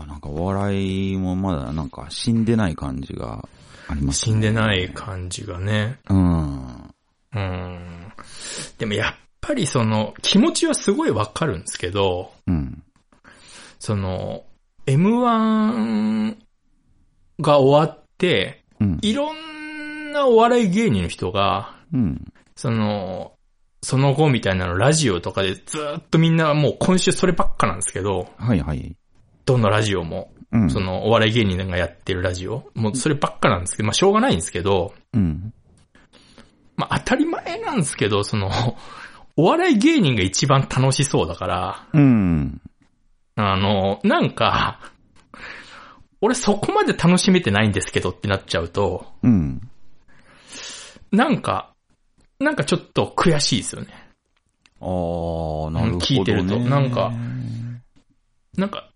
[0.00, 3.48] あなんかお笑いもまだなんか死んでない感じが
[3.88, 5.98] あります死んでない感じがね。
[6.08, 6.94] うん。
[7.34, 8.12] うん。
[8.78, 12.82] でもやっぱりその、気持ちはすごいわかるんですけど、うん。
[13.78, 14.44] その、
[14.86, 16.36] M1
[17.40, 18.98] が終わって、うん。
[19.02, 22.32] いろんなお笑い芸人の人が、うん。
[22.56, 23.32] その、
[23.82, 28.94] その後みたいなのラジオとかでずっとみんなもう今週そればっかなんですけど、はいはい。
[29.52, 30.70] どのラジオも、うん。
[30.70, 35.52] そのお笑い芸人がやってるラジオ、もうそればっかなんですけど、まあしょうがないんですけど、うん。
[36.76, 38.50] まあ当たり前なんですけど、その、
[39.36, 42.60] お笑い芸人が一番楽しそうだから、うん。
[43.36, 44.80] あの、なんか、
[46.20, 49.60] 俺そこまで楽しめてないんですけどってなっちゃうと、うん。
[51.12, 51.74] なんか、
[52.38, 53.88] なんかちょっと悔しいですよね。
[54.80, 56.04] あー、なるほど、ね。
[56.04, 57.12] 聞いてるとなんか
[58.56, 58.89] なんか、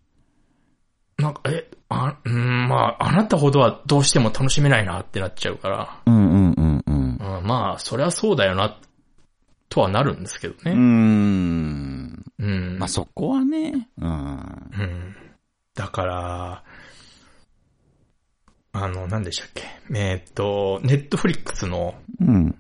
[1.25, 7.39] なんか、え、あ、うん、まあ、あなたほどはどうしても楽しめないなってなっちゃうから、うんうんうんうん。
[7.39, 8.79] うん、まあ、それはそうだよな、
[9.71, 10.75] とはなるんですけどね。
[10.75, 12.25] ん。
[12.39, 12.79] うん。
[12.79, 13.89] まあ、そこはね。
[13.99, 14.09] うん。
[14.09, 15.17] うん。
[15.75, 16.65] だから、
[18.73, 19.63] あの、何でしたっけ。
[19.95, 22.55] えーっと、ネットフリックスの、うん。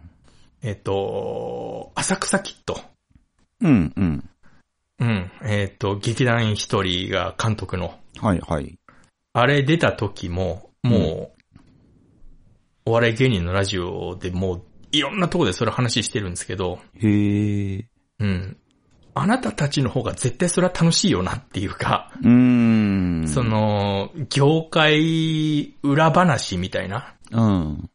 [0.62, 2.80] えーっと、浅草キッド。
[3.60, 4.30] うんうん。
[5.00, 5.30] うん。
[5.42, 8.78] えーっと、劇団員一人が監督の、はいはい。
[9.32, 11.30] あれ出た時も、もう、
[12.86, 17.86] お笑い芸人のラジオでもう、いろんなとこでそれ話してるんですけど、へえ。
[18.20, 18.56] うん。
[19.14, 22.28] あなたたちの方が絶対それは楽しいよなっていうか、うー
[23.24, 23.28] ん。
[23.28, 27.90] そ、の、業界裏話みたいなうん。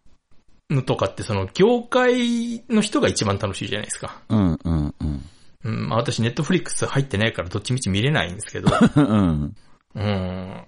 [0.69, 4.21] のとかって、その、業界の人が一番楽しいじゃないですか。
[4.29, 5.29] うんうんうん。
[5.65, 9.55] うん、まあ私ネットフリックス入ってないからどっちみち見れないんですけど、 うん。
[9.95, 10.65] うん。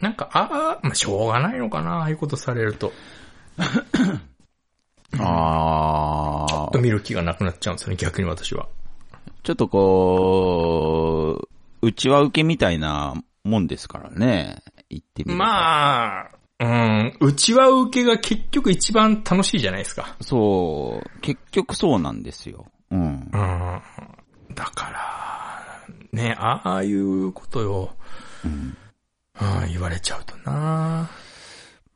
[0.00, 2.92] なんか、ああ、まあしょうがないのかな、ああいうことされると。
[5.18, 6.70] あー。
[6.70, 8.68] と見る気がなくなっちゃうんですよね、逆に私は。
[9.42, 11.40] ちょっとこ
[11.82, 14.62] う、うちは受けみたいなもんですからね。
[14.88, 15.44] 言ってみれば。
[15.44, 16.30] まあ、
[16.60, 20.16] うん、うちは受けが結局一番楽しいじゃないですか。
[20.20, 22.66] そう、結局そうなんですよ。
[22.90, 23.00] うん。
[23.00, 23.30] うん。
[24.54, 25.23] だから、
[26.14, 27.90] ね、ああいうことを、
[28.44, 28.76] うん、
[29.68, 31.10] 言われちゃうとな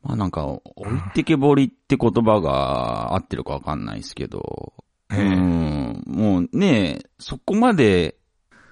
[0.01, 0.63] まあなんか、置
[0.95, 4.73] いてけぼりって言葉が合ってるかわかんないですけど、
[5.09, 8.15] うええん、もうね、そこまで、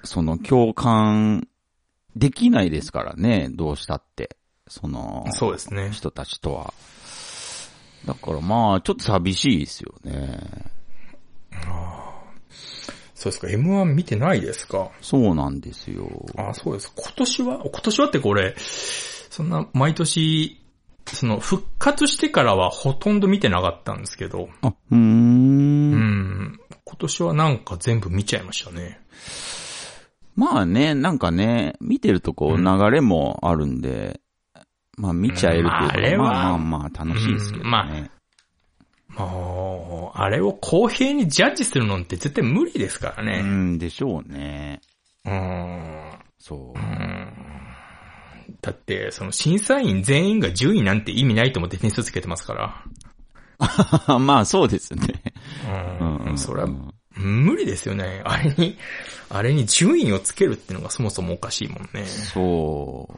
[0.03, 1.47] その共感
[2.15, 4.37] できないですからね、どうしたって。
[4.69, 5.91] その、そうですね。
[5.91, 6.73] 人たちとは。
[8.05, 10.76] だからまあ、ちょっと寂しいですよね。
[13.19, 14.91] そうですか、M1 見てないですか？
[15.01, 16.07] そうなんですよ。
[16.37, 16.93] あ、そうです。
[16.95, 20.61] 今年は、今年はってこれ、そんな毎年、
[21.07, 24.95] その復活してからはほとんど見てなかったんですけど、あ、うー。
[24.95, 28.99] うんん、今年はなんか全部見ちゃいましたね。
[30.35, 34.21] まあね、なんかね、見てるとこううん流れもあるんで、
[34.95, 37.65] まあ見ちゃえるというか、まああれはまあまあまあ楽しいですけどね。
[37.65, 38.09] うんま
[39.17, 43.41] もう、あれを公平にジャッジするのって絶対無理ですからうね。
[43.41, 44.81] ん、でしょうね。
[45.25, 46.11] うん。
[46.37, 46.81] そうう。
[46.81, 47.33] ん
[48.61, 52.83] だって、その審査員全員が10位なんて意味ないと思って点数つけてますから。
[54.19, 55.01] まあそうですね。
[56.27, 56.37] うん。
[56.37, 58.21] それはうん無理ですよね。
[58.25, 58.77] あれに、
[59.29, 62.05] あれに順位をつけるっていうのがそもそもおかしいもんね。
[62.05, 63.09] そ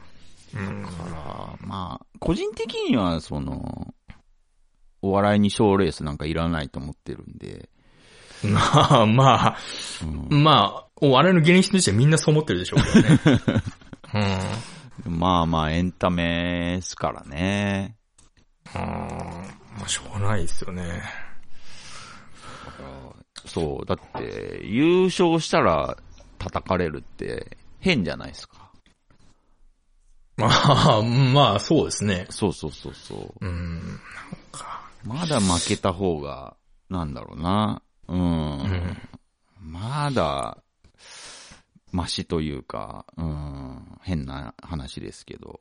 [0.54, 0.58] う。
[0.58, 0.82] うん。
[0.82, 0.94] だか
[1.60, 3.92] ら、まあ、個人的には、その、
[5.02, 7.68] お笑いに賞レースなんかいらないと思ってるんで、
[8.42, 9.56] まあまあ、
[10.30, 13.62] うんまあ、お笑いの芸人としてはみんなそう思ってるでしょうけどね。
[15.06, 15.18] うん。
[15.18, 17.96] まあまあエンタメですからね。
[18.74, 21.02] あーまあ、しょうがないですよね。
[23.46, 25.96] そう、だって、優勝したら
[26.38, 28.70] 叩かれるって変じゃないですか。
[30.36, 32.26] まあ、まあ、そうですね。
[32.30, 33.46] そうそうそうそう。
[33.46, 34.00] うん。
[35.04, 36.56] まだ負けた方が、
[36.88, 37.82] なんだろうな。
[38.08, 38.60] うん。
[38.60, 38.98] うん。
[39.60, 40.58] まだ、
[41.92, 45.60] マシというか、うん、変な話ですけど。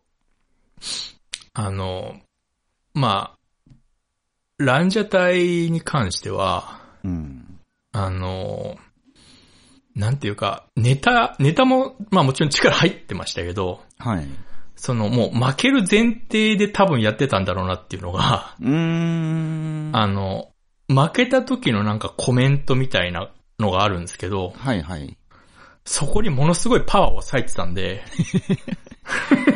[1.53, 2.19] あの、
[2.93, 3.73] まあ、
[4.57, 7.59] ランジャタイに関しては、うん。
[7.91, 8.77] あの、
[9.95, 14.27] なんていうか、ネタ、ネタも、まあもちろん力入ってましたけど、はい。
[14.79, 19.91] そのもう負ける前提で多分やってたんだろうなっていうのが、うーん。
[19.93, 20.51] あの、
[20.87, 25.17] 負けた時のなんかコメントみたいなのがあるんですけど、はいはい。
[25.83, 28.01] そこにものすごいパワーを割いてたんで、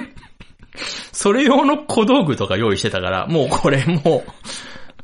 [1.13, 4.25] それ用の小道具とか用意してたから、もうこれも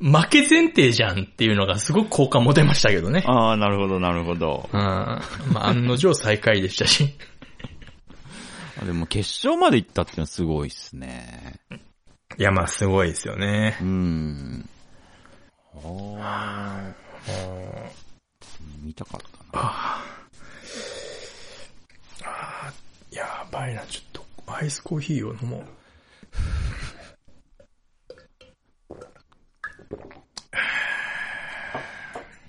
[0.01, 3.23] う、負け前提じゃんっていうのがすごく好感持てましたけどね。
[3.25, 4.69] ああ、なるほどなるほど。
[4.73, 4.79] うん。
[4.79, 5.21] ま
[5.55, 7.15] あ、案の定最下位でしたし。
[8.81, 11.59] あでも決勝まで行ったってのはすごいっすね。
[12.37, 13.83] いや、まあ、すごいですよねう。
[13.83, 14.69] ん。
[15.83, 16.93] ああ。
[18.81, 19.21] 見たかっ
[19.51, 20.03] たな。
[23.11, 25.63] やばいな、ちょっと、アイスコーヒーを飲もう。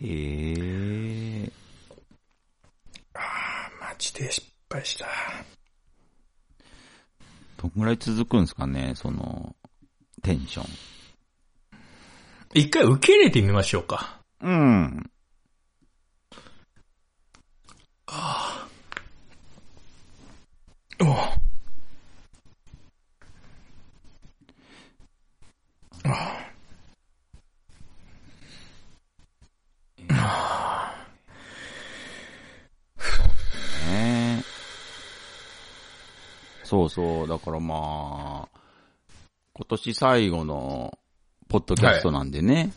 [0.03, 1.53] へえ。
[3.81, 5.07] マジで失敗した。
[7.61, 9.55] どんぐらい続くんですかね、その、
[10.23, 10.67] テンション。
[12.55, 14.23] 一回受け入れてみましょうか。
[14.41, 15.11] うん。
[21.03, 21.07] おう
[26.09, 26.40] ね
[36.71, 37.29] そうそう。
[37.29, 38.59] だからまあ、
[39.55, 40.97] 今年最後の、
[41.49, 42.73] ポッドキャストなんでね。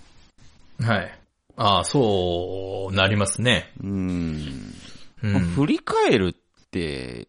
[0.81, 1.19] はい。
[1.57, 3.71] ああ、そうなりますね。
[3.83, 4.73] うん。
[5.21, 5.33] うん。
[5.33, 7.27] まあ振り返るって、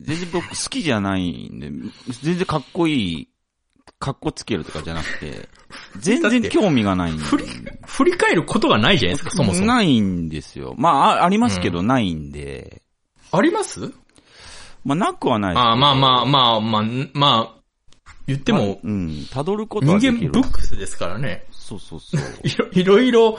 [0.00, 1.70] 全然僕好きじゃないんで、
[2.22, 3.28] 全然かっこいい、
[3.98, 5.48] かっこつけるとかじゃなくて、
[5.98, 7.22] 全然興味がないんで。
[7.22, 7.44] 振り、
[7.86, 9.66] 振り返ることがないじゃないですか、そもそも。
[9.68, 10.74] ないんですよ。
[10.76, 12.82] まあ、あありますけど、ないんで。
[13.32, 13.90] あります？
[14.84, 16.82] まあ、なくはないですけどああ、まあまあまあまあ、
[17.14, 17.64] まあ、
[18.26, 20.30] 言っても、うん、辿ること人はできる。
[20.32, 21.46] 間ブックスですからね。
[21.50, 22.20] そうそうそう。
[22.72, 23.38] いろいろ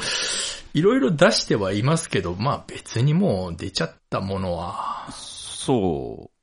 [0.73, 6.35] いろ、いろ出してはいますけど、まあ別にもう出ちゃったものは、そう。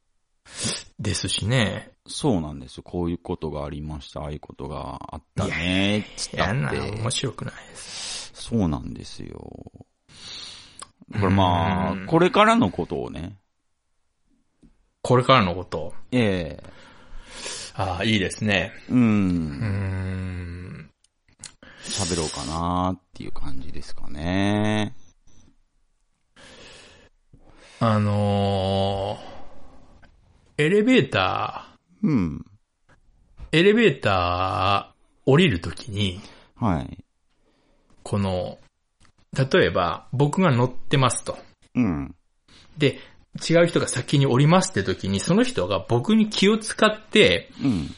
[1.03, 1.93] ですしね。
[2.07, 2.83] そうなんですよ。
[2.83, 4.21] こういうことがありました。
[4.21, 6.07] ああいうことがあったね。
[6.17, 6.91] つっいやな、たって。
[6.91, 8.33] 面白くないです。
[8.35, 9.51] そうなんですよ。
[11.11, 13.37] だからまうんあ、これからのことをね。
[15.03, 15.95] これからのこと。
[16.13, 16.73] ええ
[17.75, 18.73] ああ、いいですね。
[18.89, 18.95] う。
[18.95, 20.91] うんーん。
[21.83, 24.95] 喋ろうかなっていう感じですかね。
[27.81, 31.67] あのー、エレベータ
[32.03, 32.45] うん。
[33.51, 36.21] ー、エレベーター降りるときに、
[36.55, 37.05] はい。
[38.05, 38.59] この、
[39.33, 41.37] 例えば僕が乗ってますと。
[41.75, 42.15] うん。
[42.79, 42.99] で、
[43.41, 47.91] 違う人が先に降りますって時に、その人が僕に気を使って、うん。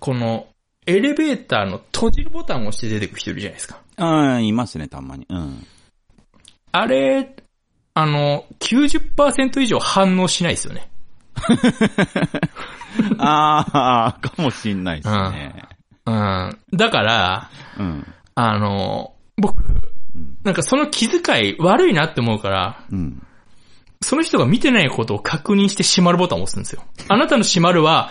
[0.00, 0.46] この、
[0.86, 3.80] エレベーターの閉じるボタンを押して出てくる人いるじゃないですか。
[3.96, 5.26] ああ、いますね、たまに。
[5.28, 5.64] うん。
[6.72, 7.36] あれ
[7.94, 10.90] あの、90%以上反応しないですよね。
[13.18, 15.68] ああ、かもしんないですね。
[16.06, 16.58] うん。
[16.72, 18.06] だから、うん。
[18.34, 19.62] あの、僕、
[20.42, 23.22] なんかその気遣い悪いなって思うから、うん。
[24.02, 26.82] その人が見てないことを確認して閉まるボタンを押すんですよ。
[27.08, 28.10] あなたの閉まるは、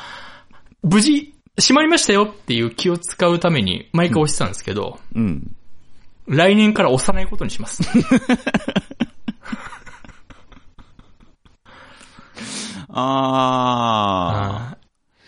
[0.83, 5.55] 無事、閉まりましたよっていう気を使うために毎回押してたんですけど、うん。
[6.27, 7.83] 来年から押さないことにします。
[12.93, 14.77] ああ、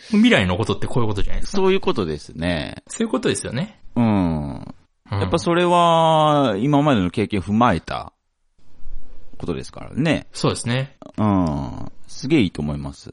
[0.07, 1.57] 未来のことってこういうことじゃないですか。
[1.57, 2.83] そういうことですね。
[2.87, 3.79] そういうことですよね。
[3.95, 4.55] うん。
[4.55, 4.73] うん
[5.19, 8.13] やっぱそれは、今までの経験踏まえた
[9.43, 10.27] ことですからね。
[10.31, 10.97] そうですね。
[11.17, 11.91] うん。
[12.07, 13.11] すげえいいと思います。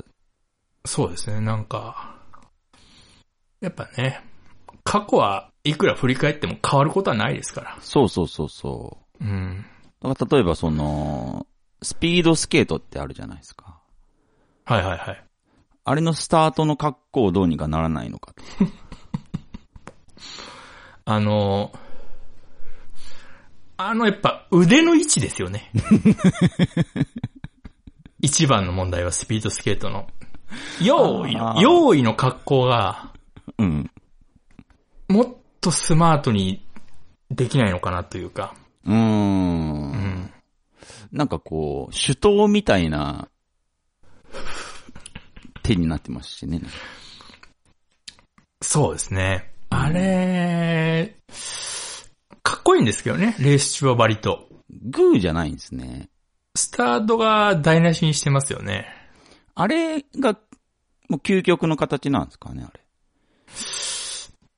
[0.85, 1.41] そうですね。
[1.41, 2.17] なんか、
[3.61, 4.25] やっぱね、
[4.85, 7.79] 過去はいくら振り返っても変わることはないですから。
[7.81, 9.25] そうそうそうそう。
[9.25, 9.67] うん。
[10.01, 11.47] だから例えばその、
[11.83, 13.81] スピードスケートってあるじゃないですか。
[14.65, 15.25] はいはいはい。
[15.85, 18.43] あれのスタートの格好をどうにかならないのかと。
[21.05, 21.73] あの、
[23.89, 25.71] あのやっぱ腕の位置ですよね。
[28.23, 30.09] 一番の問題はスピードスケートの。
[30.83, 33.13] 用意の、用意の格好が、
[33.59, 33.91] うん。
[35.09, 35.27] もっ
[35.61, 36.65] とスマートに
[37.31, 38.55] できないのかなというか。
[38.85, 38.93] うー。
[38.93, 40.33] うんん。
[41.13, 43.29] なんかこう、手刀みたいな
[45.63, 46.61] 手になってますしね。
[48.63, 49.51] そうですね。
[49.71, 50.40] あれ、
[52.81, 54.49] いいんですけどね、レース中は割と。
[54.71, 56.09] グーじゃないんですね。
[56.57, 58.87] スタートが台無しにしてますよね。
[59.55, 60.39] あれが、
[61.09, 62.81] もう究極の形なんですかね、あれ。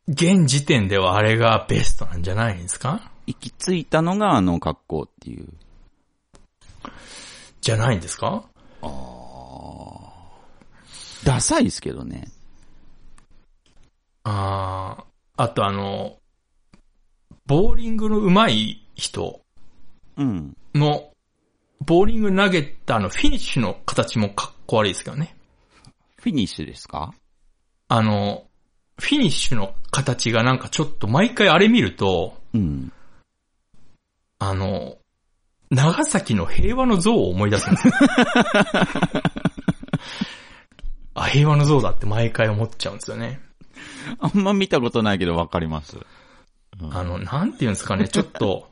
[0.06, 3.10] 現時点ではあれがベストなんじゃないんですか？
[3.26, 5.48] 行き着いたのがあの格好っていう。
[7.60, 8.44] じゃないんですか？
[11.24, 12.28] ダサいですけどね。
[14.24, 15.04] あー
[15.36, 16.18] あとあの、
[17.52, 19.42] ボーリングの上手い人
[20.16, 20.56] うん。
[20.74, 21.10] の、
[21.84, 25.36] ボーリング投げたあのフィニッシュの形もかっこ悪いですけどね。
[26.16, 27.12] フィニッシュですか？
[27.88, 28.44] あの、
[28.98, 32.90] フィニッシュの形がなんかちょっと毎回あれ見ると、うん。
[34.38, 34.96] あの、
[35.68, 37.92] 長崎の平和の像を思い出すんですよ。
[41.14, 43.42] あ、平和の像だって毎回思っちゃうんですよね。
[44.20, 45.98] あんま見たことないけどわかります。
[46.92, 48.68] あの、なんていうんですかね、ちょっと、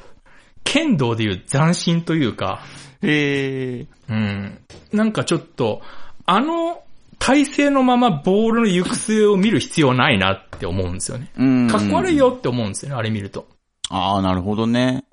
[0.64, 2.62] 剣道でいう斬新というか、
[3.02, 3.86] へえ。
[4.08, 4.58] うん。
[4.92, 5.82] なんかちょっと、
[6.26, 6.82] あの
[7.18, 11.30] 体勢のままボールの行く末を見る必要ないなって思うんですよね。
[11.36, 11.68] うん。
[11.68, 12.16] かっこ悪い。
[12.16, 13.46] よって思うんですよね、あれ見ると。
[13.90, 15.04] ああ、なるほどね。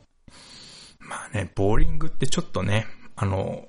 [0.99, 3.67] まあね、ボーリングってちょっとね、あの、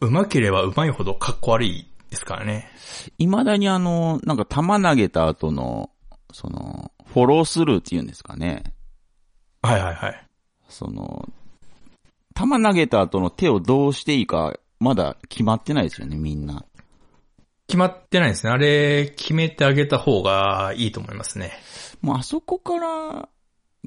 [0.00, 2.70] 上手ければ上手いほどかっこ悪いですからね。
[3.18, 5.90] 未だにあの、なんか球投げた後の、
[6.32, 8.62] その、フォロースルーって言うんですかね。
[9.62, 10.26] はいはいはい。
[10.68, 11.28] その、
[12.34, 16.64] 球投げた後の手をどうしていいか、まだ決まってないですよね、みんな。
[17.66, 18.52] 決まってないですね。
[18.52, 21.52] あれ、決めてあげた方がいいと思いますね。
[22.00, 23.28] もうあそこから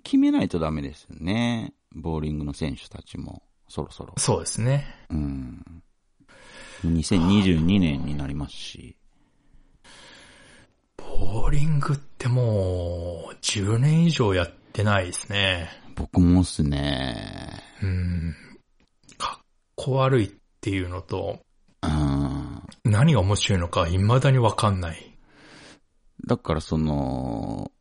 [0.03, 1.73] 決めないとダメですよね。
[1.95, 4.13] ボーリングの選手たちも、そろそろ。
[4.17, 4.85] そうですね。
[5.09, 5.63] うん。
[6.85, 8.97] 2022年になりますし。
[11.19, 15.69] ボーリングってもう、10年以上やってないですね。
[15.95, 17.61] 僕もっすね。
[17.83, 18.35] うん。
[19.17, 19.45] かっ
[19.75, 21.39] こ悪いっていうのと、
[21.83, 22.63] うん。
[22.83, 25.17] 何が面白いのか未だにわかんない。
[26.25, 27.71] だからその、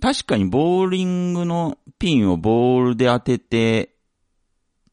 [0.00, 3.94] 確かにボーリングのピンをボールで当てて、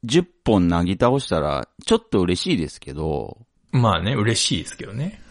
[0.06, 3.40] 10本投ぎ倒したら、ちょっと嬉しいですけど、
[3.72, 5.25] まあね、嬉しいですけどね。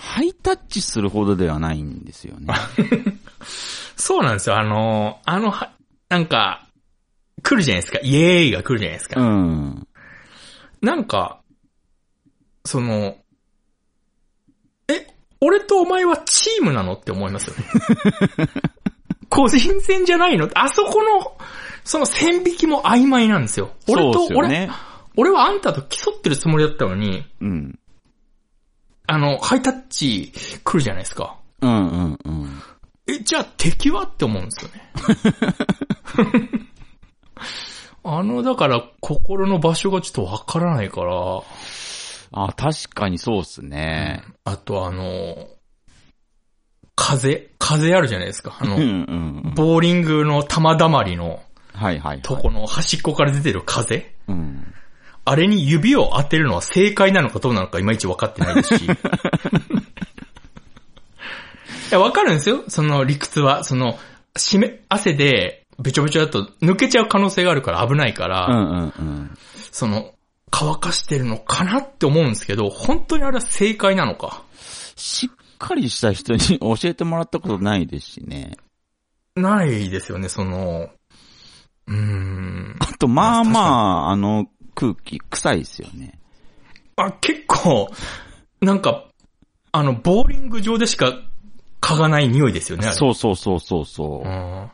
[0.00, 2.54] ハイタッチするほどではないんですよね。
[3.96, 4.58] そうなんですよ。
[4.58, 5.72] あの、あの、は
[6.08, 6.66] なんか、
[7.42, 8.00] 来るじゃないですか。
[8.02, 9.20] イエーイが来るじゃないですか。
[9.20, 9.86] うん。
[10.80, 11.42] なんか、
[12.64, 13.18] その、
[14.88, 15.06] え、
[15.42, 17.64] 俺とお前はチームなのって思いますよね。
[19.28, 20.48] 個人戦じゃないの？
[20.54, 21.36] あそこの、
[21.84, 23.74] その線引きも曖昧なんですよ。
[23.86, 24.34] 俺と、ね。
[24.34, 24.70] 俺、
[25.16, 27.78] 俺はあんたと競ってるつもりだったのに、うん。
[29.12, 30.32] あの、ハイタッチ
[30.62, 31.36] 来るじゃないですか。
[31.60, 32.62] うんうんうん。
[33.08, 34.92] え、じゃあ敵はって思うんですよね。
[38.04, 41.42] あの、だから、心の場所がちょっとわからないから、
[42.32, 44.22] あ、確かにそうっすね。
[44.44, 45.48] あとあの、
[46.94, 48.58] 風風あるじゃないですか。
[48.60, 49.54] あの、うんうんうん。
[49.56, 51.42] ボーリングの玉だまりの
[51.72, 52.22] はいはい、はい。
[52.22, 54.72] とこの端っこから出てる風うん。
[55.30, 58.84] あれに指を当てるのは正解なのかどうなのかいまいち分かってないですし。
[58.90, 58.90] い
[61.92, 62.64] や、わかるんですよ。
[62.66, 63.62] その理屈は。
[63.62, 63.96] その、
[64.36, 69.38] 湿め、汗で、べちょべちょだと抜けちゃう可能性があるから危ないから、うんうんうん。
[69.70, 70.14] その、
[70.50, 74.42] 乾かしてるのかなって思うんですけど、本当にあれは正解なのか。
[74.96, 78.56] しっかりした人に教えてもらったことないですしね。
[79.36, 80.90] ないですよね、その、
[81.86, 82.76] うーん。
[82.80, 84.48] あと、まあまあ、あの
[84.80, 86.18] 空気、臭いですよね。
[86.96, 87.90] あ、結構、
[88.62, 89.04] なんか、
[89.72, 91.12] あの、ボーリング場でしか
[91.82, 92.90] 嗅がない匂いですよね。
[92.92, 94.28] そうそうそうそうそう。
[94.28, 94.70] うん。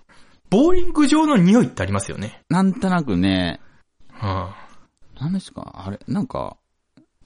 [0.48, 2.42] ボーリング場の匂いってありますよね。
[2.48, 3.60] なんとなくね、
[4.22, 4.50] うん。
[5.20, 5.82] なんですか？
[5.86, 6.56] あれ、なんか、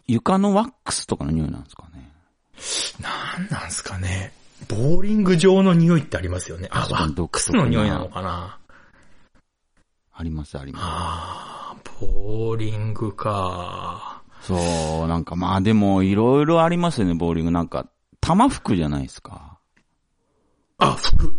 [0.06, 2.10] 床のワックスとかの匂いなんですかね。
[3.00, 4.32] なんなんすかね。
[4.68, 6.68] ボーリング場の匂いってありますよね。
[6.70, 8.58] あ、ワックスの匂いなのかな。
[10.12, 11.59] ありますありまあー、
[12.00, 14.22] ボーリングか。
[14.42, 14.48] す。
[14.48, 17.50] そう、なんかまあでも、いろいろありますよね、ボーリング。
[17.50, 17.86] なんか、
[18.20, 19.58] 玉服じゃないですか。
[20.78, 21.32] あ、服。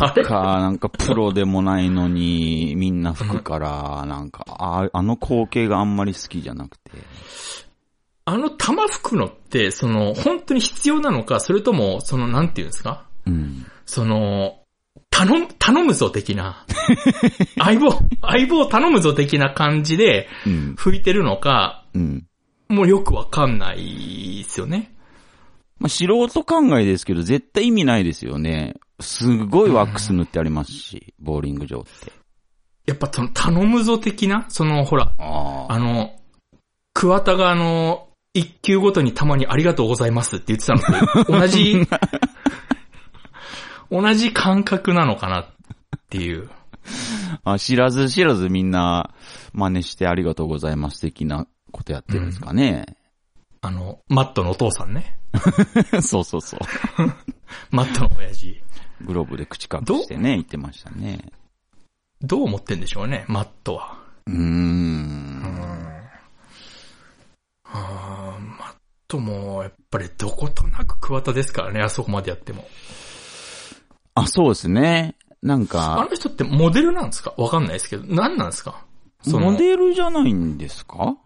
[0.00, 6.90] あれか、なんかプロでもないのに、みんな服から、なんか、ああの光景があんまり好きじゃなくて。
[8.24, 13.06] あの玉吹くのって、その、本当に必要なのか、それとも、その、なんていうんですか？
[13.26, 13.66] うん。
[13.84, 14.61] その、
[15.12, 16.64] 頼む、頼むぞ的な、
[17.62, 20.74] 相棒、相棒頼むぞ的な感じでうん。
[20.76, 22.26] 吹いてるのか、うん。
[22.68, 24.94] もうよくわかんないですよね。
[25.78, 28.76] まあ、素人考えですけど、絶対意味ないですよね。
[29.00, 32.12] すごいワックス塗ってありますし、ボーリング場って。
[32.86, 35.12] やっぱその、頼むぞ的な、その、ほら。
[35.18, 36.14] あの、
[36.94, 41.86] 桑田があの、一球ごとにたまにありがとうございますって言ってたのと同じ、
[43.92, 45.48] 同じ感覚なのかなっ
[46.08, 46.48] ていう。
[47.44, 49.14] あ、知らず知らずみんな
[49.52, 52.96] 真似してありがとうございます的なことやってるんですかね。
[53.60, 55.18] あの、マットのお父さんね。
[56.02, 56.60] そうそうそう。
[57.70, 58.62] マットの親父。
[59.02, 61.30] グローブで口隠してね、言ってましたね。
[62.22, 63.98] どう思ってんでしょうね、マットは。
[64.26, 65.42] うーん。
[67.64, 68.74] あーマッ
[69.08, 72.66] トも、やっぱりどことなく桑田ですからね、あそこまでやっても。
[74.14, 75.14] あ、そうですね。
[75.42, 77.34] なんあか、の人ってモデルなんですか？
[77.36, 78.84] わかんないですけど、何なんですか？
[79.22, 81.16] そのモデルじゃないんですか？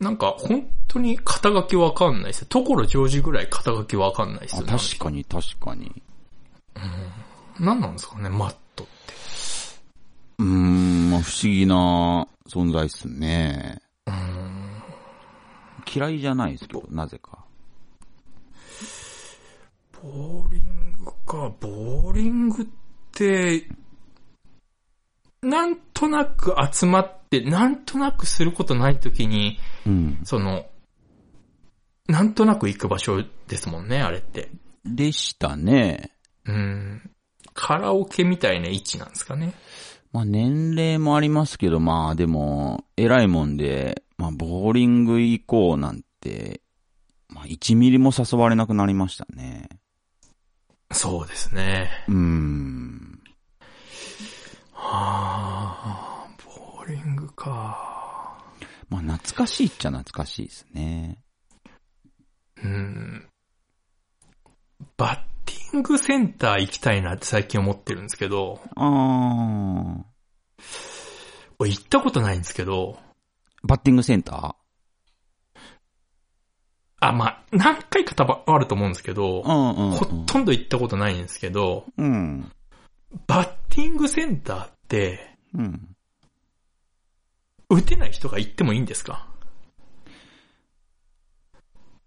[0.00, 2.46] なんか、本当に肩書きわかんないです。
[2.46, 4.72] ところジョージぐらい肩書きわかんないですあよね。
[4.72, 6.02] 確かに確かに。
[7.58, 8.92] 何なんですかね、マットって。
[10.38, 13.80] うーん、まあ不思議な存在っすね。
[14.06, 14.82] うーん。
[15.92, 17.38] 嫌いじゃないですけど、なぜか。
[20.02, 22.66] ボーリングか、ボーリングっ
[23.12, 23.68] て、
[25.42, 30.20] なんとなく集まって、なんとなくすることないときに、うん。
[30.24, 30.66] その、
[32.08, 34.50] なんとなく行く場所ですもんね、あれって。
[34.84, 36.12] でしたね。
[36.44, 37.10] うん。
[37.52, 39.52] カラオケみたいな位置なんですかね。
[40.12, 46.62] まあ年齢もありますけど、まあでも、偉いもんで、まあボーリング行こうなんて、
[47.28, 49.68] まあ1ミリも誘われなくなりましたね。
[50.90, 51.90] そうですね。
[52.08, 53.20] うーん。
[54.72, 58.38] はあ、ボーリングか。
[58.88, 61.18] まあ懐かしいっちゃ懐かしいですね。
[62.62, 63.28] うん。
[64.96, 70.04] バッティングセンター行きたいなって最近思ってるんですけど、あー。
[71.58, 72.98] 俺行ったことないんですけど、
[73.62, 74.67] バッティングセンター？
[77.00, 79.96] あ、まあ、何回か多分あると思うんですけど、うんうん、うん。
[79.96, 82.50] ほとんど行ったことないんですけど、うん。
[83.26, 85.94] バッティングセンターって、うん。
[87.70, 89.26] 打てない人が行ってもいいんですか？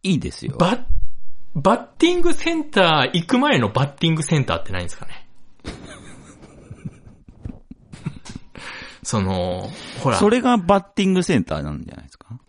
[0.03, 0.55] いいですよ。
[0.57, 0.83] バッ、
[1.55, 5.27] バッティングセンター行く前のバッティングセンターってないんですかね？
[9.03, 9.69] その、
[10.03, 10.17] ほら。
[10.17, 12.39] それがバッティングセンターなんじゃないですか？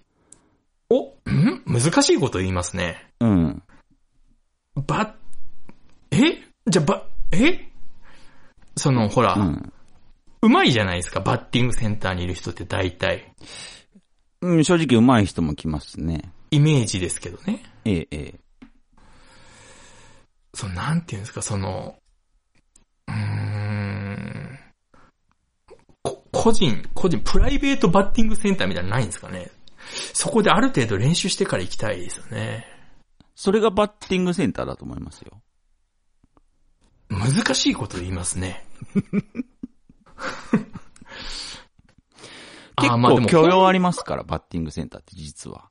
[0.95, 1.63] お、ん？
[1.67, 3.09] 難しいこと言いますね。
[3.21, 3.63] うん。
[4.75, 5.17] ば、
[6.11, 6.19] え？
[6.67, 7.71] じゃあ、ば、え？
[8.77, 9.73] その、ほら、うん。
[10.43, 13.33] うまいじゃないですか、バッティングセンターにいる人って大体。
[14.43, 16.31] うん、正直上手い人も来ますね。
[16.51, 17.63] イメージですけどね。
[17.85, 18.41] ええ、ええ。
[20.53, 21.97] その、なんていうんですか、その、
[23.09, 24.59] うーん、
[26.03, 29.51] こ個人、個人、プライベートバッティングセンターみたいなのないんですかね。
[30.13, 32.67] そこである程度練習してから行きたいですよね。
[33.35, 35.41] それがバッティングセンターだと思いますよ。
[37.09, 38.65] 難しいこと言いますね。
[42.77, 45.69] 結構許容ありますから、バッティングセンターって実は。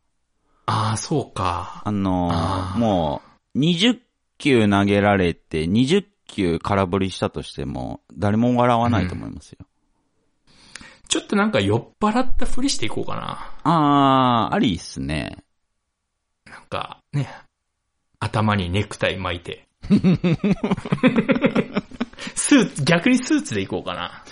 [0.67, 1.81] ああ、そうか。
[1.83, 3.21] あのーあーも
[3.55, 3.99] う、20
[4.37, 9.65] 球投げられて、20球空振りしたとしても、誰も笑わないと思いますよ。
[11.11, 13.53] ちょっとなんか酔っ払ったふりしていこうかな。
[13.63, 15.43] あー、ありっすね。
[16.45, 17.27] なんか、ね。
[18.21, 19.67] 頭にネクタイ巻いて。
[22.33, 24.23] スーツ、逆にスーツでいこうかな。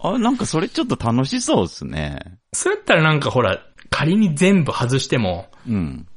[0.00, 2.38] あ、なんかそれちょっと楽しそうっすね。
[2.54, 6.08] そうやったらなんかほら、仮に全部外しても、うん。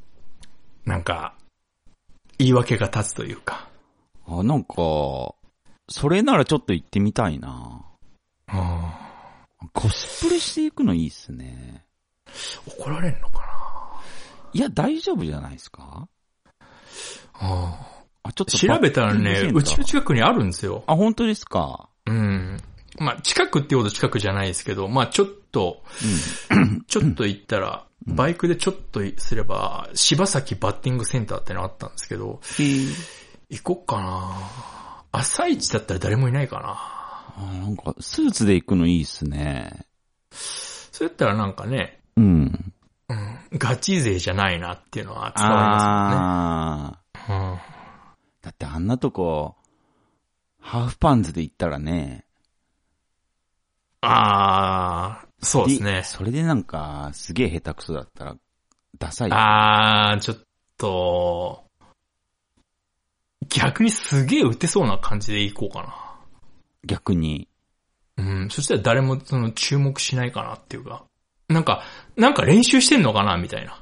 [0.86, 1.36] なんか、
[2.38, 3.68] 言い訳が立つというか。
[4.26, 5.36] あ、なんか、
[5.90, 7.86] それならちょっと行ってみたいな。
[9.74, 11.86] コスプレしていくのいいっすね。
[12.66, 14.02] 怒られんのか
[14.54, 16.08] いや、大丈夫じゃないですか？
[17.42, 17.76] な
[18.24, 18.58] あ、ちょっと。
[18.58, 20.84] 調べたらね、うちの近くにあるんですよ。
[20.88, 21.90] あ、本当ですか？
[22.06, 22.60] うん。
[23.00, 25.82] まあ、近くってほど近くじゃないですけど、まあ、ちょっと、
[26.88, 32.42] ちょっと行ったら、バイクでちょっとすれば、柴崎バッティングセンターってのあったんですけど、
[33.50, 34.81] 行こっかな
[35.12, 36.76] 朝一だったら誰もいないかな
[37.38, 39.86] あなんか、スーツで行くのいいっすね。
[40.32, 42.74] そうやったらなんかね、うん。
[43.10, 47.42] うん、ガチ勢じゃないなっていうのは伝わりまあすよね。
[47.42, 47.54] うん。
[47.56, 47.60] ー。
[48.42, 49.56] だってあんなとこ、
[50.60, 52.26] ハーフパンツで行ったらね。
[54.02, 56.02] あー、そうですね。
[56.06, 58.36] それでなんか、すげえ下手くそだったら、
[58.98, 59.30] ダサい。
[59.32, 60.38] あー、ちょっ
[60.78, 61.66] と、
[63.50, 65.96] 逆にすげえ打てそうな感じでいこうかな。
[66.86, 67.48] 逆に。
[68.18, 71.06] うん、そしたら誰もその注目しないかなっていうか、
[71.48, 71.84] なんか、
[72.16, 73.78] なんか練習してんのかなみたいな。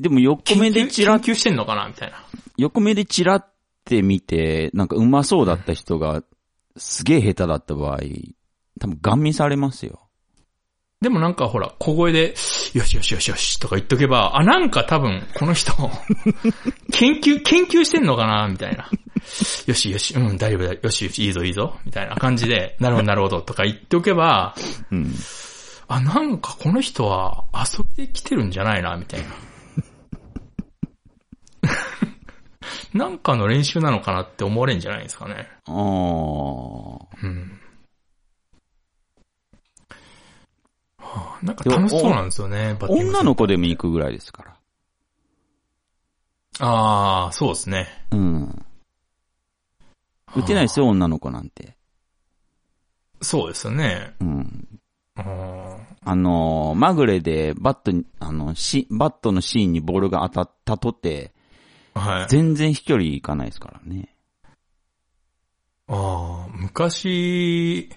[0.00, 2.24] でも横目でチラッ、してんのかなみたいな。
[2.56, 3.46] 横目でチラっ
[3.84, 6.22] て見て、なんか上手そうだった人が、
[6.76, 8.00] すげえ下手だった場合、
[8.80, 10.08] 多分ガン見されますよ。
[11.00, 12.34] でもなんかほら、小声で、
[12.74, 15.72] よしよしよしよしとか言っとけば、あ、なんか多分この人、
[16.92, 18.88] 研究、研究してんのかなみたいな。
[19.66, 24.54] よしよし、うん、大丈夫だ、よしよし、いいぞいいぞ、みたいな感じで、なるほどなるほどとか言っておけば、
[24.90, 25.14] うん。
[25.88, 29.28] あ、なんかこの人は遊びで来てるんじゃないな、みたいな。
[33.06, 35.48] なんかの練習なのかなって思われるんじゃないですかね。
[35.66, 36.98] あー。
[37.22, 37.61] うん。
[41.12, 44.56] はあ、なんか楽しそうなんですよね、女の子でも行くぐらいですから。
[46.60, 47.88] ああ、そうですね。
[48.10, 48.64] うん。
[50.34, 51.76] 打てないですよ、女の子なんて。
[53.20, 54.14] そうですよね。
[54.20, 54.68] うん。
[55.16, 62.26] ああのーまぐれでバットに、あの、し、バットのシーンにボールが当たったとて、ーはい。
[62.28, 64.08] 全然飛距離いかないですからね。
[65.88, 67.90] ああ、昔、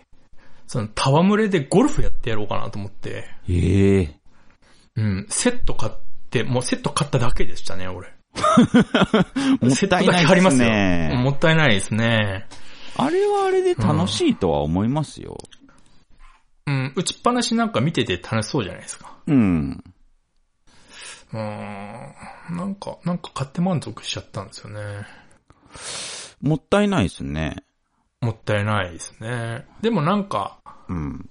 [0.68, 4.20] その、戯れでゴルフやってやろうかなと思って、ええ
[4.96, 5.92] うん、セット買っ
[6.30, 8.14] て、もうセット買っただけでしたね、俺。
[9.62, 10.70] もセットだったいないでけありますすよ。
[10.70, 11.22] ね。
[11.24, 12.48] もったいないですね。
[12.98, 15.38] あれはあれで楽しいとは思いますよ。
[16.68, 19.14] うん、打ちっぱなしなんか見てて楽しそうじゃないですか。
[19.28, 19.84] うん。
[21.34, 25.06] うーん、なんか、なんか買って満足しちゃったんですよね。
[26.42, 27.58] もったいないですね。
[28.26, 29.66] もったいないですね。
[29.82, 30.58] でもなんか、
[30.90, 31.30] うん。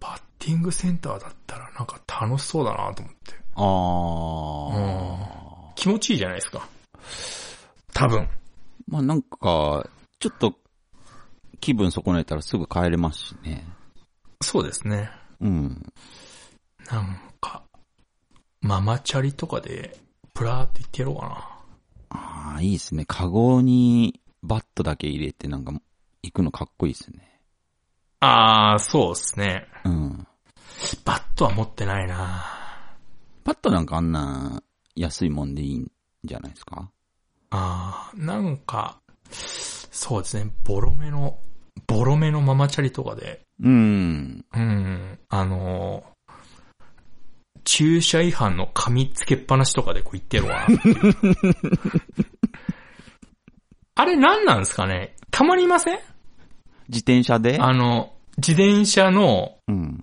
[0.00, 3.34] バッティングセンターだったらなんか楽しそうだなと思って。
[3.54, 5.74] あー。
[5.74, 6.66] 気持ちいいじゃないですか。
[7.92, 8.28] 多分。
[8.86, 9.86] まあなんか、
[10.18, 10.54] ちょっと、
[11.60, 13.66] 気分損ねたらすぐ帰れますしね。
[14.42, 15.10] そうですね。
[15.40, 15.92] うん。
[16.90, 17.62] なんか、
[18.62, 19.98] ママチャリとかで、
[20.34, 21.60] プラーって言ってやろうかな。
[22.10, 23.04] ああ、いいですね。
[23.04, 25.72] カゴにバットだけ入れてなんか、
[26.22, 27.40] 行くのかっこいいですね。
[28.20, 29.66] あー、そうですね。
[29.84, 30.26] うん。
[31.04, 32.44] バットは持ってないな
[33.44, 34.62] バットなんかあんな
[34.94, 35.90] 安いもんでいいん
[36.24, 36.90] じゃないですか？
[37.50, 38.98] あー、なんか、
[39.30, 41.38] そうですね、ボロめの、
[41.86, 44.44] ボロめのママチャリとかで、うん。
[44.54, 46.10] うん、あのー
[47.62, 52.38] 駐車違反の紙つけっぱなしとかでこう言ってやろうかなっていう。
[54.00, 55.14] あれ何なんですかね？
[55.30, 55.98] たまにいません？
[56.88, 57.58] 自転車で？
[57.60, 60.02] あの、自転車の、うん。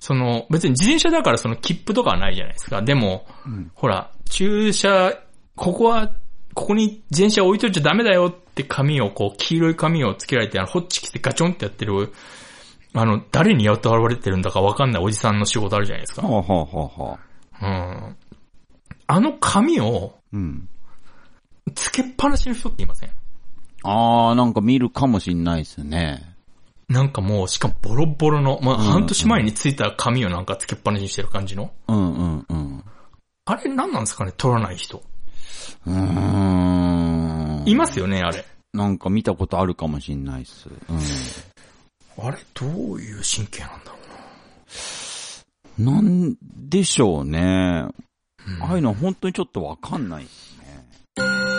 [0.00, 2.80] その、別に自転車だからその切符とかはないじゃないですか。
[2.80, 5.12] でも、うんほら、駐車、
[5.56, 6.08] ここは、
[6.54, 12.14] ここに自転車置いといちゃダメだよって紙を、こう、黄色い紙をつけられて、あの、ホッチキスでガチョンってやってる、
[12.94, 16.22] あの、誰に雇われてるんだかわかんないおじさんの仕事あるじゃないですか。
[16.22, 17.18] ほうほうほうほ
[17.60, 18.16] うん。
[19.06, 20.36] あの紙を、う。
[20.36, 20.68] うん。
[21.74, 23.10] つけっぱなしの人っていません？
[23.84, 26.34] ああ、なんか見るかもしんないですね。
[26.88, 31.70] なんかもう、しかもボロボロの、まあ、うん半年前についた紙をなんかつけっぱなしにしてる感じの。
[31.88, 32.84] うんうんうん。
[33.44, 35.02] あれ何なんですかね取らない人。
[35.86, 37.64] うーん。
[37.66, 38.44] いますよね、あれ。
[38.72, 40.68] なんか見たことあるかもしんないっす。
[40.88, 42.26] うん。
[42.26, 44.04] あれ、どういう神経なんだろ
[45.78, 47.86] なんでしょうね。
[48.46, 48.66] うな。
[48.66, 51.53] ああいうのは本当にちょっとわかんないっすね。